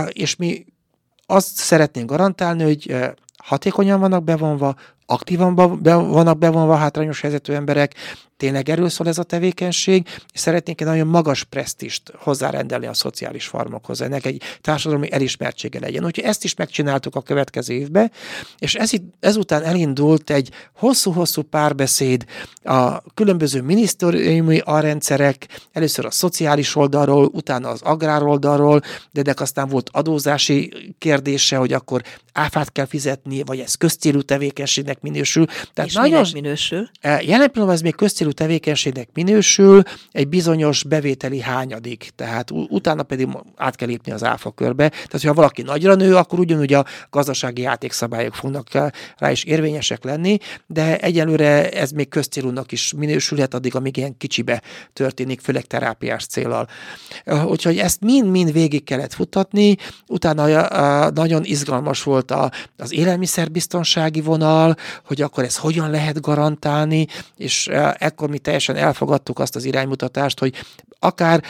és 0.07 0.35
mi 0.35 0.65
azt 1.25 1.55
szeretnénk 1.55 2.09
garantálni, 2.09 2.63
hogy 2.63 2.95
hatékonyan 3.37 3.99
vannak 3.99 4.23
bevonva, 4.23 4.75
aktívan 5.09 5.79
be, 5.81 5.95
vannak 5.95 6.37
bevonva 6.37 6.75
hátrányos 6.75 7.21
helyzetű 7.21 7.53
emberek, 7.53 7.95
tényleg 8.37 8.69
erről 8.69 8.89
szól 8.89 9.07
ez 9.07 9.17
a 9.17 9.23
tevékenység, 9.23 10.07
és 10.33 10.39
szeretnénk 10.39 10.81
egy 10.81 10.87
nagyon 10.87 11.07
magas 11.07 11.43
presztist 11.43 12.11
hozzárendelni 12.15 12.85
a 12.85 12.93
szociális 12.93 13.47
farmokhoz, 13.47 14.01
ennek 14.01 14.25
egy 14.25 14.41
társadalmi 14.61 15.11
elismertsége 15.11 15.79
legyen. 15.79 16.05
Úgyhogy 16.05 16.23
ezt 16.23 16.43
is 16.43 16.55
megcsináltuk 16.55 17.15
a 17.15 17.21
következő 17.21 17.73
évben, 17.73 18.11
és 18.57 18.75
ez, 18.75 18.91
ezután 19.19 19.63
elindult 19.63 20.29
egy 20.29 20.51
hosszú-hosszú 20.75 21.41
párbeszéd 21.41 22.25
a 22.63 23.01
különböző 23.13 23.61
minisztériumi 23.61 24.59
arrendszerek, 24.59 25.47
először 25.71 26.05
a 26.05 26.11
szociális 26.11 26.75
oldalról, 26.75 27.29
utána 27.33 27.69
az 27.69 27.81
agrár 27.81 28.23
oldalról, 28.23 28.81
de 29.11 29.21
ennek 29.21 29.39
aztán 29.39 29.67
volt 29.67 29.89
adózási 29.91 30.93
kérdése, 30.97 31.57
hogy 31.57 31.73
akkor 31.73 32.01
áfát 32.39 32.71
kell 32.71 32.85
fizetni, 32.85 33.43
vagy 33.43 33.59
ez 33.59 33.75
közcélú 33.75 34.21
tevékenységnek 34.21 35.01
minősül. 35.01 35.45
Tehát 35.45 35.89
és 35.89 35.95
nagyon, 35.95 36.25
minősül? 36.33 36.89
E, 37.01 37.09
jelen 37.09 37.51
pillanatban 37.51 37.71
ez 37.71 37.81
még 37.81 37.95
közcélú 37.95 38.29
célú 38.29 38.31
tevékenységnek 38.31 39.09
minősül 39.13 39.83
egy 40.11 40.27
bizonyos 40.27 40.83
bevételi 40.83 41.41
hányadik, 41.41 42.09
tehát 42.15 42.51
utána 42.51 43.03
pedig 43.03 43.27
át 43.55 43.75
kell 43.75 43.87
lépni 43.87 44.11
az 44.11 44.23
áfa 44.23 44.51
körbe. 44.51 44.89
Tehát, 44.89 45.11
hogyha 45.11 45.33
valaki 45.33 45.61
nagyra 45.61 45.95
nő, 45.95 46.15
akkor 46.15 46.39
ugyanúgy 46.39 46.73
a 46.73 46.85
gazdasági 47.09 47.61
játékszabályok 47.61 48.35
fognak 48.35 48.67
rá 49.17 49.31
is 49.31 49.43
érvényesek 49.43 50.03
lenni, 50.03 50.37
de 50.67 50.97
egyelőre 50.97 51.69
ez 51.69 51.91
még 51.91 52.09
közcélúnak 52.09 52.71
is 52.71 52.93
minősülhet, 52.97 53.53
addig, 53.53 53.75
amíg 53.75 53.97
ilyen 53.97 54.17
kicsibe 54.17 54.61
történik, 54.93 55.39
főleg 55.39 55.65
terápiás 55.65 56.25
célral. 56.25 56.67
Úgyhogy 57.45 57.77
ezt 57.77 58.01
mind-mind 58.01 58.51
végig 58.51 58.83
kellett 58.83 59.13
futatni, 59.13 59.75
utána 60.07 61.09
nagyon 61.09 61.43
izgalmas 61.43 62.03
volt 62.03 62.28
az 62.77 62.93
élelmiszerbiztonsági 62.93 64.21
vonal, 64.21 64.75
hogy 65.05 65.21
akkor 65.21 65.43
ez 65.43 65.57
hogyan 65.57 65.89
lehet 65.89 66.21
garantálni, 66.21 67.07
és 67.35 67.69
akkor 67.99 68.29
mi 68.29 68.37
teljesen 68.37 68.75
elfogadtuk 68.75 69.39
azt 69.39 69.55
az 69.55 69.65
iránymutatást, 69.65 70.39
hogy 70.39 70.53
akár 70.99 71.43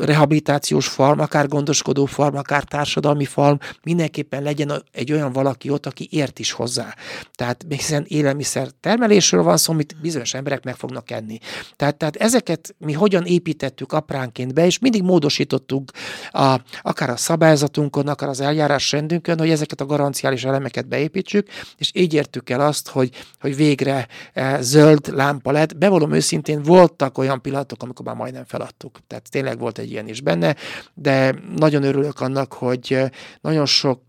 rehabilitációs 0.00 0.88
farm, 0.88 1.20
akár 1.20 1.48
gondoskodó 1.48 2.04
farm, 2.04 2.36
akár 2.36 2.64
társadalmi 2.64 3.24
farm, 3.24 3.56
mindenképpen 3.82 4.42
legyen 4.42 4.84
egy 4.92 5.12
olyan 5.12 5.32
valaki 5.32 5.70
ott, 5.70 5.86
aki 5.86 6.08
ért 6.10 6.38
is 6.38 6.52
hozzá. 6.52 6.94
Tehát 7.34 7.64
hiszen 7.68 8.04
élelmiszer 8.08 8.68
termelésről 8.80 9.42
van 9.42 9.56
szó, 9.56 9.72
amit 9.72 9.96
bizonyos 10.00 10.34
emberek 10.34 10.64
meg 10.64 10.76
fognak 10.76 11.10
enni. 11.10 11.38
Tehát, 11.76 11.96
tehát 11.96 12.16
ezeket 12.16 12.74
mi 12.78 12.92
hogyan 12.92 13.24
építettük 13.24 13.92
apránként 13.92 14.54
be, 14.54 14.66
és 14.66 14.78
mindig 14.78 15.02
módosítottuk 15.02 15.90
a, 16.30 16.60
akár 16.82 17.10
a 17.10 17.16
szabályzatunkon, 17.16 18.08
akár 18.08 18.28
az 18.28 18.40
eljárás 18.40 18.92
rendünkön, 18.92 19.38
hogy 19.38 19.50
ezeket 19.50 19.80
a 19.80 19.86
garanciális 19.86 20.44
elemeket 20.44 20.88
beépítsük, 20.88 21.48
és 21.76 21.90
így 21.94 22.14
értük 22.14 22.50
el 22.50 22.60
azt, 22.60 22.88
hogy, 22.88 23.10
hogy 23.40 23.56
végre 23.56 24.06
e, 24.32 24.60
zöld 24.60 25.14
lámpa 25.14 25.50
lett. 25.50 25.76
Bevallom 25.76 26.12
őszintén, 26.12 26.62
voltak 26.62 27.18
olyan 27.18 27.42
pillanatok, 27.42 27.82
amikor 27.82 28.04
már 28.04 28.14
majdnem 28.14 28.44
feladtuk. 28.56 28.98
Tehát 29.06 29.30
tényleg 29.30 29.58
volt 29.58 29.78
egy 29.78 29.90
ilyen 29.90 30.08
is 30.08 30.20
benne, 30.20 30.56
de 30.94 31.34
nagyon 31.56 31.82
örülök 31.82 32.20
annak, 32.20 32.52
hogy 32.52 32.98
nagyon 33.40 33.66
sok 33.66 34.02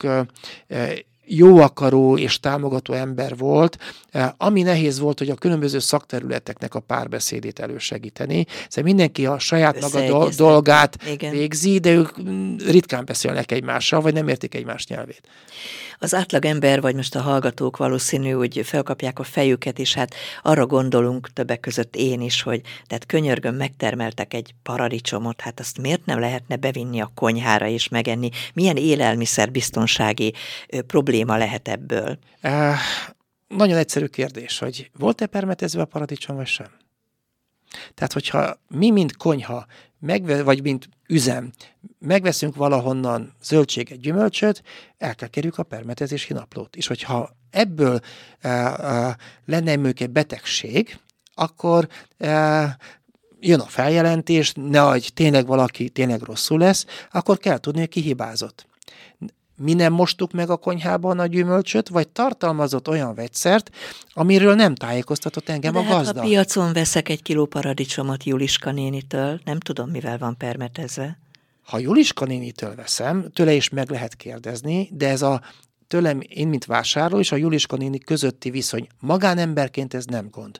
jó 1.27 1.57
akaró 1.57 2.17
és 2.17 2.39
támogató 2.39 2.93
ember 2.93 3.37
volt, 3.37 3.77
ami 4.37 4.61
nehéz 4.61 4.99
volt, 4.99 5.19
hogy 5.19 5.29
a 5.29 5.35
különböző 5.35 5.79
szakterületeknek 5.79 6.75
a 6.75 6.79
párbeszédét 6.79 7.59
elősegíteni. 7.59 8.45
Szóval 8.67 8.83
mindenki 8.83 9.25
a 9.25 9.39
saját 9.39 9.81
maga 9.81 10.29
dolgát 10.37 10.97
Igen. 11.11 11.31
végzi, 11.31 11.79
de 11.79 11.91
ők 11.91 12.09
ritkán 12.65 13.05
beszélnek 13.05 13.51
egymással, 13.51 14.01
vagy 14.01 14.13
nem 14.13 14.27
értik 14.27 14.55
egymás 14.55 14.87
nyelvét. 14.87 15.21
Az 15.99 16.13
átlag 16.13 16.45
ember, 16.45 16.81
vagy 16.81 16.95
most 16.95 17.15
a 17.15 17.21
hallgatók 17.21 17.77
valószínű, 17.77 18.29
hogy 18.29 18.61
felkapják 18.63 19.19
a 19.19 19.23
fejüket, 19.23 19.79
és 19.79 19.93
hát 19.93 20.15
arra 20.41 20.65
gondolunk 20.65 21.33
többek 21.33 21.59
között 21.59 21.95
én 21.95 22.21
is, 22.21 22.41
hogy 22.41 22.61
tehát 22.87 23.05
könyörgöm 23.05 23.55
megtermeltek 23.55 24.33
egy 24.33 24.53
paradicsomot, 24.63 25.41
hát 25.41 25.59
azt 25.59 25.77
miért 25.81 26.05
nem 26.05 26.19
lehetne 26.19 26.55
bevinni 26.55 26.99
a 26.99 27.11
konyhára 27.15 27.67
és 27.67 27.87
megenni? 27.87 28.29
Milyen 28.53 28.75
élelmiszerbiztonsági 28.75 30.33
probléma 31.17 31.45
lehet 31.45 31.67
ebből? 31.67 32.17
Uh, 32.43 32.75
nagyon 33.47 33.77
egyszerű 33.77 34.05
kérdés, 34.05 34.59
hogy 34.59 34.91
volt-e 34.97 35.25
permetezve 35.25 35.81
a 35.81 35.85
paradicsom, 35.85 36.35
vagy 36.35 36.47
sem? 36.47 36.67
Tehát, 37.93 38.13
hogyha 38.13 38.59
mi, 38.67 38.89
mint 38.89 39.17
konyha, 39.17 39.65
megve, 39.99 40.43
vagy 40.43 40.61
mint 40.61 40.89
üzem, 41.07 41.51
megveszünk 41.99 42.55
valahonnan 42.55 43.33
zöldséget, 43.43 43.99
gyümölcsöt, 43.99 44.61
el 44.97 45.15
kell 45.15 45.27
kerüljük 45.27 45.57
a 45.57 45.63
permetezési 45.63 46.33
naplót. 46.33 46.75
És 46.75 46.87
hogyha 46.87 47.29
ebből 47.49 47.99
e, 48.39 48.49
e, 48.49 49.17
lenne 49.45 49.71
egy 49.71 50.09
betegség, 50.09 50.99
akkor 51.33 51.87
e, 52.17 52.77
jön 53.39 53.59
a 53.59 53.65
feljelentés, 53.65 54.53
ne 54.55 54.79
hogy 54.79 55.11
tényleg 55.13 55.45
valaki 55.45 55.89
tényleg 55.89 56.21
rosszul 56.21 56.59
lesz, 56.59 56.85
akkor 57.11 57.37
kell 57.37 57.57
tudni, 57.57 57.79
hogy 57.79 57.89
ki 57.89 58.01
hibázott 58.01 58.67
mi 59.57 59.73
nem 59.73 59.93
mostuk 59.93 60.31
meg 60.31 60.49
a 60.49 60.57
konyhában 60.57 61.19
a 61.19 61.25
gyümölcsöt, 61.25 61.89
vagy 61.89 62.07
tartalmazott 62.07 62.87
olyan 62.87 63.15
vegyszert, 63.15 63.69
amiről 64.13 64.55
nem 64.55 64.75
tájékoztatott 64.75 65.49
engem 65.49 65.73
De 65.73 65.79
a 65.79 65.83
hát, 65.83 65.91
gazda. 65.91 66.19
ha 66.21 66.27
piacon 66.27 66.73
veszek 66.73 67.09
egy 67.09 67.21
kiló 67.21 67.45
paradicsomot 67.45 68.23
Juliska 68.23 68.71
nénitől, 68.71 69.39
nem 69.43 69.59
tudom, 69.59 69.89
mivel 69.89 70.17
van 70.17 70.37
permetezve. 70.37 71.19
Ha 71.63 71.79
Juliska 71.79 72.25
nénitől 72.25 72.75
veszem, 72.75 73.29
tőle 73.33 73.53
is 73.53 73.69
meg 73.69 73.89
lehet 73.89 74.15
kérdezni, 74.15 74.89
de 74.91 75.09
ez 75.09 75.21
a 75.21 75.41
tőlem 75.87 76.19
én, 76.27 76.47
mint 76.47 76.65
vásárló, 76.65 77.19
és 77.19 77.31
a 77.31 77.35
Juliska 77.35 77.75
néni 77.75 77.99
közötti 77.99 78.49
viszony 78.49 78.87
magánemberként 78.99 79.93
ez 79.93 80.05
nem 80.05 80.27
gond. 80.31 80.59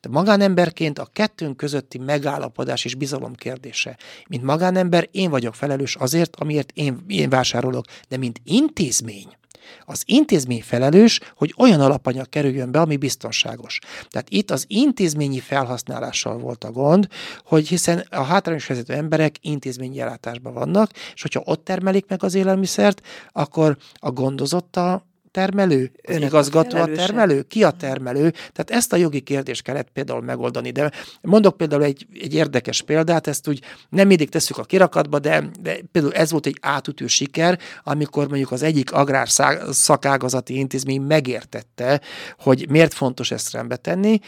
De 0.00 0.08
magánemberként 0.08 0.98
a 0.98 1.08
kettőnk 1.12 1.56
közötti 1.56 1.98
megállapodás 1.98 2.84
és 2.84 2.94
bizalom 2.94 3.34
kérdése. 3.34 3.96
Mint 4.28 4.42
magánember 4.42 5.08
én 5.10 5.30
vagyok 5.30 5.54
felelős 5.54 5.96
azért, 5.96 6.36
amiért 6.36 6.70
én, 6.74 7.04
én 7.06 7.28
vásárolok, 7.28 7.84
de 8.08 8.16
mint 8.16 8.40
intézmény, 8.44 9.36
Az 9.84 10.02
intézmény 10.06 10.62
felelős, 10.62 11.20
hogy 11.36 11.54
olyan 11.58 11.80
alapanyag 11.80 12.28
kerüljön 12.28 12.70
be, 12.70 12.80
ami 12.80 12.96
biztonságos. 12.96 13.78
Tehát 14.08 14.30
itt 14.30 14.50
az 14.50 14.64
intézményi 14.66 15.40
felhasználással 15.40 16.38
volt 16.38 16.64
a 16.64 16.70
gond, 16.70 17.06
hogy 17.44 17.68
hiszen 17.68 18.06
a 18.10 18.22
hátrányos 18.22 18.66
helyzetű 18.66 18.92
emberek 18.92 19.36
intézményi 19.40 20.00
ellátásban 20.00 20.52
vannak, 20.52 20.90
és 21.14 21.22
hogyha 21.22 21.42
ott 21.44 21.64
termelik 21.64 22.06
meg 22.08 22.22
az 22.22 22.34
élelmiszert, 22.34 23.06
akkor 23.32 23.76
a 23.94 24.10
gondozotta 24.10 25.06
termelő? 25.38 25.90
Az 26.02 26.14
Önök 26.14 26.28
igazgató 26.28 26.76
a, 26.76 26.82
a 26.82 26.86
termelő? 26.86 27.42
Ki 27.42 27.64
a 27.64 27.70
termelő? 27.70 28.30
Tehát 28.30 28.70
ezt 28.70 28.92
a 28.92 28.96
jogi 28.96 29.20
kérdést 29.20 29.62
kellett 29.62 29.88
például 29.92 30.22
megoldani. 30.22 30.70
De 30.70 30.92
mondok 31.20 31.56
például 31.56 31.82
egy, 31.84 32.06
egy 32.20 32.34
érdekes 32.34 32.82
példát, 32.82 33.26
ezt 33.26 33.48
úgy 33.48 33.62
nem 33.88 34.06
mindig 34.06 34.28
tesszük 34.28 34.58
a 34.58 34.64
kirakatba, 34.64 35.18
de, 35.18 35.50
de 35.60 35.78
például 35.92 36.14
ez 36.14 36.30
volt 36.30 36.46
egy 36.46 36.58
átütő 36.60 37.06
siker, 37.06 37.58
amikor 37.82 38.28
mondjuk 38.28 38.50
az 38.50 38.62
egyik 38.62 38.92
agrár 38.92 39.28
szakágazati 39.70 40.58
intézmény 40.58 41.00
megértette, 41.00 42.00
hogy 42.38 42.66
miért 42.68 42.94
fontos 42.94 43.30
ezt 43.30 43.52
rendbe 43.52 43.76
tenni. 43.76 44.20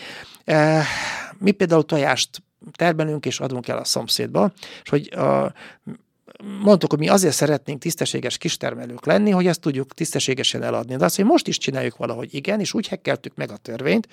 Eh, 0.45 0.87
mi 1.39 1.51
például 1.51 1.85
tojást 1.85 2.43
termelünk 2.73 3.27
és 3.27 3.41
adunk 3.41 3.69
el 3.69 3.79
a 3.79 3.85
szomszédba, 3.85 4.53
és 4.83 4.91
hogy 4.91 5.13
a, 5.15 5.53
mondtuk, 6.63 6.91
hogy 6.91 6.99
mi 6.99 7.09
azért 7.09 7.35
szeretnénk 7.35 7.81
tisztességes 7.81 8.39
kistermelők 8.39 9.07
lenni, 9.07 9.31
hogy 9.31 9.47
ezt 9.47 9.61
tudjuk 9.61 9.95
tisztességesen 9.95 10.63
eladni. 10.63 10.97
De 10.97 11.05
azt, 11.05 11.17
hogy 11.17 11.25
most 11.25 11.49
is 11.49 11.59
csináljuk 11.59 11.97
valahogy, 11.97 12.35
igen, 12.35 12.61
és 12.61 12.75
úgy 12.75 12.89
hekkeltük 12.89 13.35
meg 13.35 13.51
a 13.51 13.57
törvényt, 13.57 14.09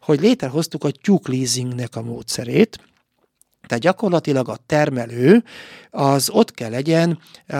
hogy 0.00 0.20
létrehoztuk 0.20 0.84
a 0.84 0.90
tyúk 0.90 1.28
leasingnek 1.28 1.96
a 1.96 2.02
módszerét, 2.02 2.78
tehát 3.66 3.82
gyakorlatilag 3.82 4.48
a 4.48 4.56
termelő 4.66 5.44
az 5.90 6.30
ott 6.30 6.50
kell 6.50 6.70
legyen 6.70 7.18
a, 7.48 7.54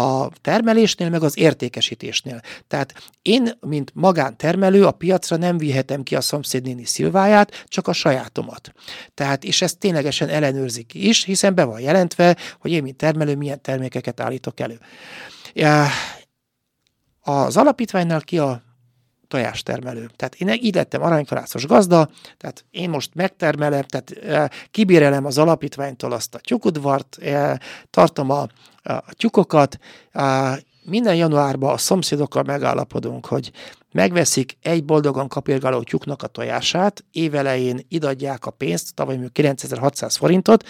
a, 0.00 0.30
termelésnél, 0.40 1.10
meg 1.10 1.22
az 1.22 1.38
értékesítésnél. 1.38 2.40
Tehát 2.68 2.94
én, 3.22 3.50
mint 3.60 3.90
magántermelő, 3.94 4.86
a 4.86 4.90
piacra 4.90 5.36
nem 5.36 5.58
vihetem 5.58 6.02
ki 6.02 6.16
a 6.16 6.20
szomszédnéni 6.20 6.84
szilváját, 6.84 7.64
csak 7.68 7.88
a 7.88 7.92
sajátomat. 7.92 8.72
Tehát, 9.14 9.44
és 9.44 9.62
ezt 9.62 9.78
ténylegesen 9.78 10.28
ellenőrzik 10.28 10.94
is, 10.94 11.24
hiszen 11.24 11.54
be 11.54 11.64
van 11.64 11.80
jelentve, 11.80 12.36
hogy 12.60 12.70
én, 12.70 12.82
mint 12.82 12.96
termelő, 12.96 13.36
milyen 13.36 13.62
termékeket 13.62 14.20
állítok 14.20 14.60
elő. 14.60 14.78
Az 17.20 17.56
alapítványnál 17.56 18.20
ki 18.20 18.38
a 18.38 18.62
tojástermelő. 19.32 20.10
Tehát 20.16 20.34
én 20.34 20.48
így 20.48 20.74
lettem 20.74 21.02
aranykalászos 21.02 21.66
gazda, 21.66 22.08
tehát 22.36 22.64
én 22.70 22.90
most 22.90 23.14
megtermelem, 23.14 23.82
tehát 23.82 24.10
e, 24.10 24.50
kibérelem 24.70 25.24
az 25.24 25.38
alapítványtól 25.38 26.12
azt 26.12 26.34
a 26.34 26.38
tyukudvart, 26.38 27.18
e, 27.18 27.60
tartom 27.90 28.30
a, 28.30 28.46
a 28.82 29.12
tyukokat, 29.12 29.78
minden 30.84 31.14
januárban 31.14 31.72
a 31.72 31.76
szomszédokkal 31.76 32.42
megállapodunk, 32.42 33.26
hogy 33.26 33.50
megveszik 33.92 34.56
egy 34.62 34.84
boldogan 34.84 35.28
kapirgáló 35.28 35.82
tyúknak 35.82 36.22
a 36.22 36.26
tojását, 36.26 37.04
évelején 37.12 37.80
idadják 37.88 38.46
a 38.46 38.50
pénzt, 38.50 38.94
tavaly 38.94 39.16
még 39.16 39.32
9600 39.32 40.16
forintot, 40.16 40.64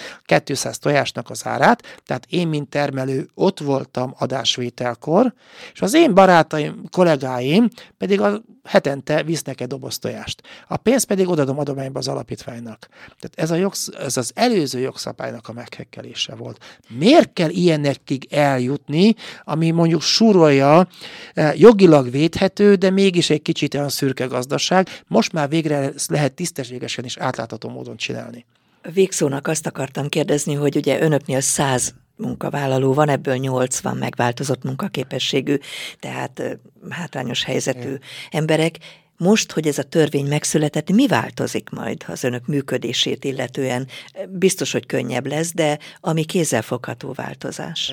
200 0.45 0.79
tojásnak 0.79 1.31
az 1.31 1.47
árát, 1.47 2.01
tehát 2.07 2.27
én, 2.29 2.49
mint 2.49 2.69
termelő, 2.69 3.29
ott 3.35 3.61
voltam 3.61 4.15
adásvételkor, 4.19 5.35
és 5.73 5.81
az 5.81 5.95
én 5.95 6.15
barátaim, 6.15 6.85
kollégáim 6.91 7.69
pedig 7.99 8.21
a 8.21 8.43
hetente 8.65 9.23
visznek 9.23 9.61
egy 9.61 9.67
doboz 9.67 9.99
tojást. 9.99 10.43
A 10.69 10.77
pénzt 10.77 11.07
pedig 11.07 11.29
odadom 11.29 11.59
adományba 11.59 11.99
az 11.99 12.09
alapítványnak. 12.09 12.89
Tehát 12.91 13.33
ez, 13.35 13.51
a 13.51 13.55
jogsz, 13.55 13.89
ez 13.99 14.17
az 14.17 14.31
előző 14.35 14.79
jogszabálynak 14.79 15.49
a 15.49 15.53
meghekkelése 15.53 16.35
volt. 16.35 16.65
Miért 16.89 17.33
kell 17.33 17.49
ilyenekig 17.49 18.27
eljutni, 18.31 19.15
ami 19.45 19.71
mondjuk 19.71 20.03
súrolja, 20.03 20.89
eh, 21.35 21.61
jogilag 21.61 22.11
védhető, 22.11 22.75
de 22.75 22.91
még 22.91 23.12
mégis 23.13 23.31
egy 23.31 23.43
kicsit 23.43 23.75
olyan 23.75 23.89
szürke 23.89 24.25
gazdaság. 24.25 24.89
Most 25.07 25.33
már 25.33 25.49
végre 25.49 25.77
ezt 25.77 26.11
lehet 26.11 26.33
tisztességesen 26.33 27.05
és 27.05 27.17
átlátható 27.17 27.69
módon 27.69 27.97
csinálni. 27.97 28.45
Végszónak 28.93 29.47
azt 29.49 29.67
akartam 29.67 30.09
kérdezni, 30.09 30.55
hogy 30.55 30.77
ugye 30.77 31.01
önöknél 31.01 31.41
száz 31.41 31.95
munkavállaló 32.17 32.95
van, 32.95 33.09
ebből 33.09 33.35
80 33.35 33.97
megváltozott 33.97 34.63
munkaképességű, 34.63 35.57
tehát 35.99 36.43
hátrányos 36.91 37.45
helyzetű 37.45 37.89
Igen. 37.89 38.01
emberek. 38.31 38.79
Most, 39.23 39.53
hogy 39.53 39.67
ez 39.69 39.79
a 39.79 39.83
törvény 39.83 40.27
megszületett, 40.27 40.91
mi 40.91 41.07
változik 41.07 41.71
majd 41.71 42.05
az 42.07 42.25
önök 42.25 42.47
működését 42.47 43.25
illetően? 43.25 43.89
Biztos, 44.29 44.73
hogy 44.73 44.87
könnyebb 44.87 45.27
lesz, 45.27 45.55
de 45.55 45.79
ami 46.01 46.25
kézzelfogható 46.25 47.13
változás. 47.13 47.93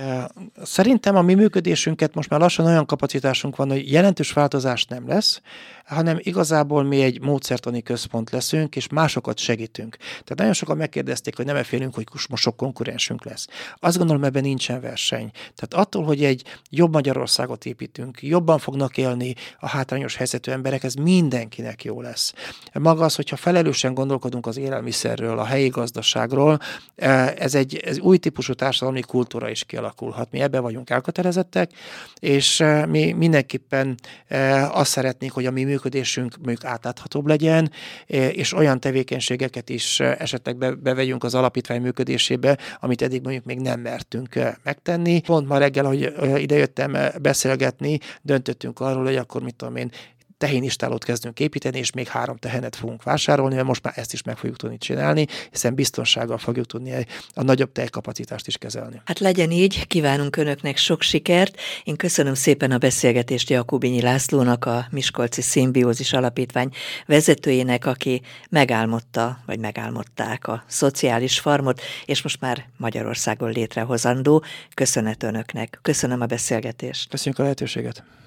Szerintem 0.63 1.15
a 1.15 1.21
mi 1.21 1.33
működésünket 1.33 2.13
most 2.13 2.29
már 2.29 2.39
lassan 2.39 2.65
olyan 2.65 2.85
kapacitásunk 2.85 3.55
van, 3.55 3.69
hogy 3.69 3.91
jelentős 3.91 4.31
változás 4.31 4.85
nem 4.85 5.07
lesz, 5.07 5.41
hanem 5.89 6.17
igazából 6.19 6.83
mi 6.83 7.01
egy 7.01 7.21
módszertani 7.21 7.81
központ 7.81 8.29
leszünk, 8.29 8.75
és 8.75 8.87
másokat 8.87 9.37
segítünk. 9.37 9.97
Tehát 9.97 10.35
nagyon 10.35 10.53
sokan 10.53 10.77
megkérdezték, 10.77 11.35
hogy 11.35 11.45
nem 11.45 11.63
félünk, 11.63 11.95
hogy 11.95 12.07
most 12.29 12.43
sok 12.43 12.57
konkurensünk 12.57 13.25
lesz. 13.25 13.47
Azt 13.79 13.97
gondolom, 13.97 14.23
ebben 14.23 14.41
nincsen 14.41 14.81
verseny. 14.81 15.31
Tehát 15.31 15.85
attól, 15.85 16.03
hogy 16.03 16.23
egy 16.23 16.43
jobb 16.69 16.93
Magyarországot 16.93 17.65
építünk, 17.65 18.21
jobban 18.21 18.57
fognak 18.57 18.97
élni 18.97 19.35
a 19.59 19.67
hátrányos 19.67 20.15
helyzetű 20.15 20.51
emberek, 20.51 20.83
ez 20.83 20.93
mindenkinek 20.93 21.83
jó 21.83 22.01
lesz. 22.01 22.33
Maga 22.73 23.03
az, 23.03 23.15
hogyha 23.15 23.35
felelősen 23.35 23.93
gondolkodunk 23.93 24.45
az 24.45 24.57
élelmiszerről, 24.57 25.39
a 25.39 25.45
helyi 25.45 25.67
gazdaságról, 25.67 26.59
eh, 26.95 27.27
ez 27.35 27.55
egy 27.55 27.75
ez 27.75 27.99
új 27.99 28.17
típusú 28.17 28.53
társadalmi 28.53 29.01
kultúra 29.01 29.49
is 29.49 29.63
kialakulhat. 29.63 30.31
Mi 30.31 30.39
ebben 30.39 30.61
vagyunk 30.61 30.89
elkötelezettek, 30.89 31.71
és 32.19 32.59
eh, 32.59 32.85
mi 32.85 33.11
mindenképpen 33.11 33.95
eh, 34.27 34.77
azt 34.77 34.91
szeretnénk, 34.91 35.33
hogy 35.33 35.45
a 35.45 35.51
mi 35.51 35.63
működésünk 35.83 36.35
mondjuk 36.35 36.65
átláthatóbb 36.65 37.27
legyen, 37.27 37.71
és 38.07 38.53
olyan 38.53 38.79
tevékenységeket 38.79 39.69
is 39.69 39.99
esetleg 39.99 40.79
bevegyünk 40.79 41.23
az 41.23 41.35
alapítvány 41.35 41.81
működésébe, 41.81 42.57
amit 42.79 43.01
eddig 43.01 43.21
mondjuk 43.21 43.45
még 43.45 43.59
nem 43.59 43.79
mertünk 43.79 44.39
megtenni. 44.63 45.21
Pont 45.21 45.47
ma 45.47 45.57
reggel, 45.57 45.85
hogy 45.85 46.13
idejöttem 46.41 46.97
beszélgetni, 47.21 47.99
döntöttünk 48.21 48.79
arról, 48.79 49.03
hogy 49.03 49.15
akkor 49.15 49.41
mit 49.41 49.55
tudom 49.55 49.75
én, 49.75 49.91
tehénistálót 50.39 51.03
kezdünk 51.03 51.39
építeni, 51.39 51.77
és 51.77 51.91
még 51.91 52.07
három 52.07 52.37
tehenet 52.37 52.75
fogunk 52.75 53.03
vásárolni, 53.03 53.55
mert 53.55 53.67
most 53.67 53.83
már 53.83 53.93
ezt 53.97 54.13
is 54.13 54.23
meg 54.23 54.37
fogjuk 54.37 54.57
tudni 54.57 54.77
csinálni, 54.77 55.25
hiszen 55.51 55.75
biztonsággal 55.75 56.37
fogjuk 56.37 56.65
tudni 56.65 57.05
a 57.33 57.43
nagyobb 57.43 57.71
tejkapacitást 57.71 58.47
is 58.47 58.57
kezelni. 58.57 59.01
Hát 59.05 59.19
legyen 59.19 59.51
így, 59.51 59.87
kívánunk 59.87 60.35
Önöknek 60.35 60.77
sok 60.77 61.01
sikert. 61.01 61.59
Én 61.83 61.95
köszönöm 61.95 62.33
szépen 62.33 62.71
a 62.71 62.77
beszélgetést 62.77 63.49
Jakubinyi 63.49 64.01
Lászlónak, 64.01 64.65
a 64.65 64.87
Miskolci 64.91 65.41
Szimbiózis 65.41 66.13
Alapítvány 66.13 66.69
vezetőjének, 67.05 67.85
aki 67.85 68.21
megálmodta, 68.49 69.39
vagy 69.45 69.59
megálmodták 69.59 70.47
a 70.47 70.63
szociális 70.67 71.39
farmot, 71.39 71.81
és 72.05 72.21
most 72.21 72.41
már 72.41 72.65
Magyarországon 72.77 73.51
létrehozandó. 73.51 74.43
Köszönet 74.73 75.23
Önöknek. 75.23 75.79
Köszönöm 75.81 76.21
a 76.21 76.25
beszélgetést. 76.25 77.09
Köszönjük 77.09 77.39
a 77.39 77.43
lehetőséget. 77.43 78.17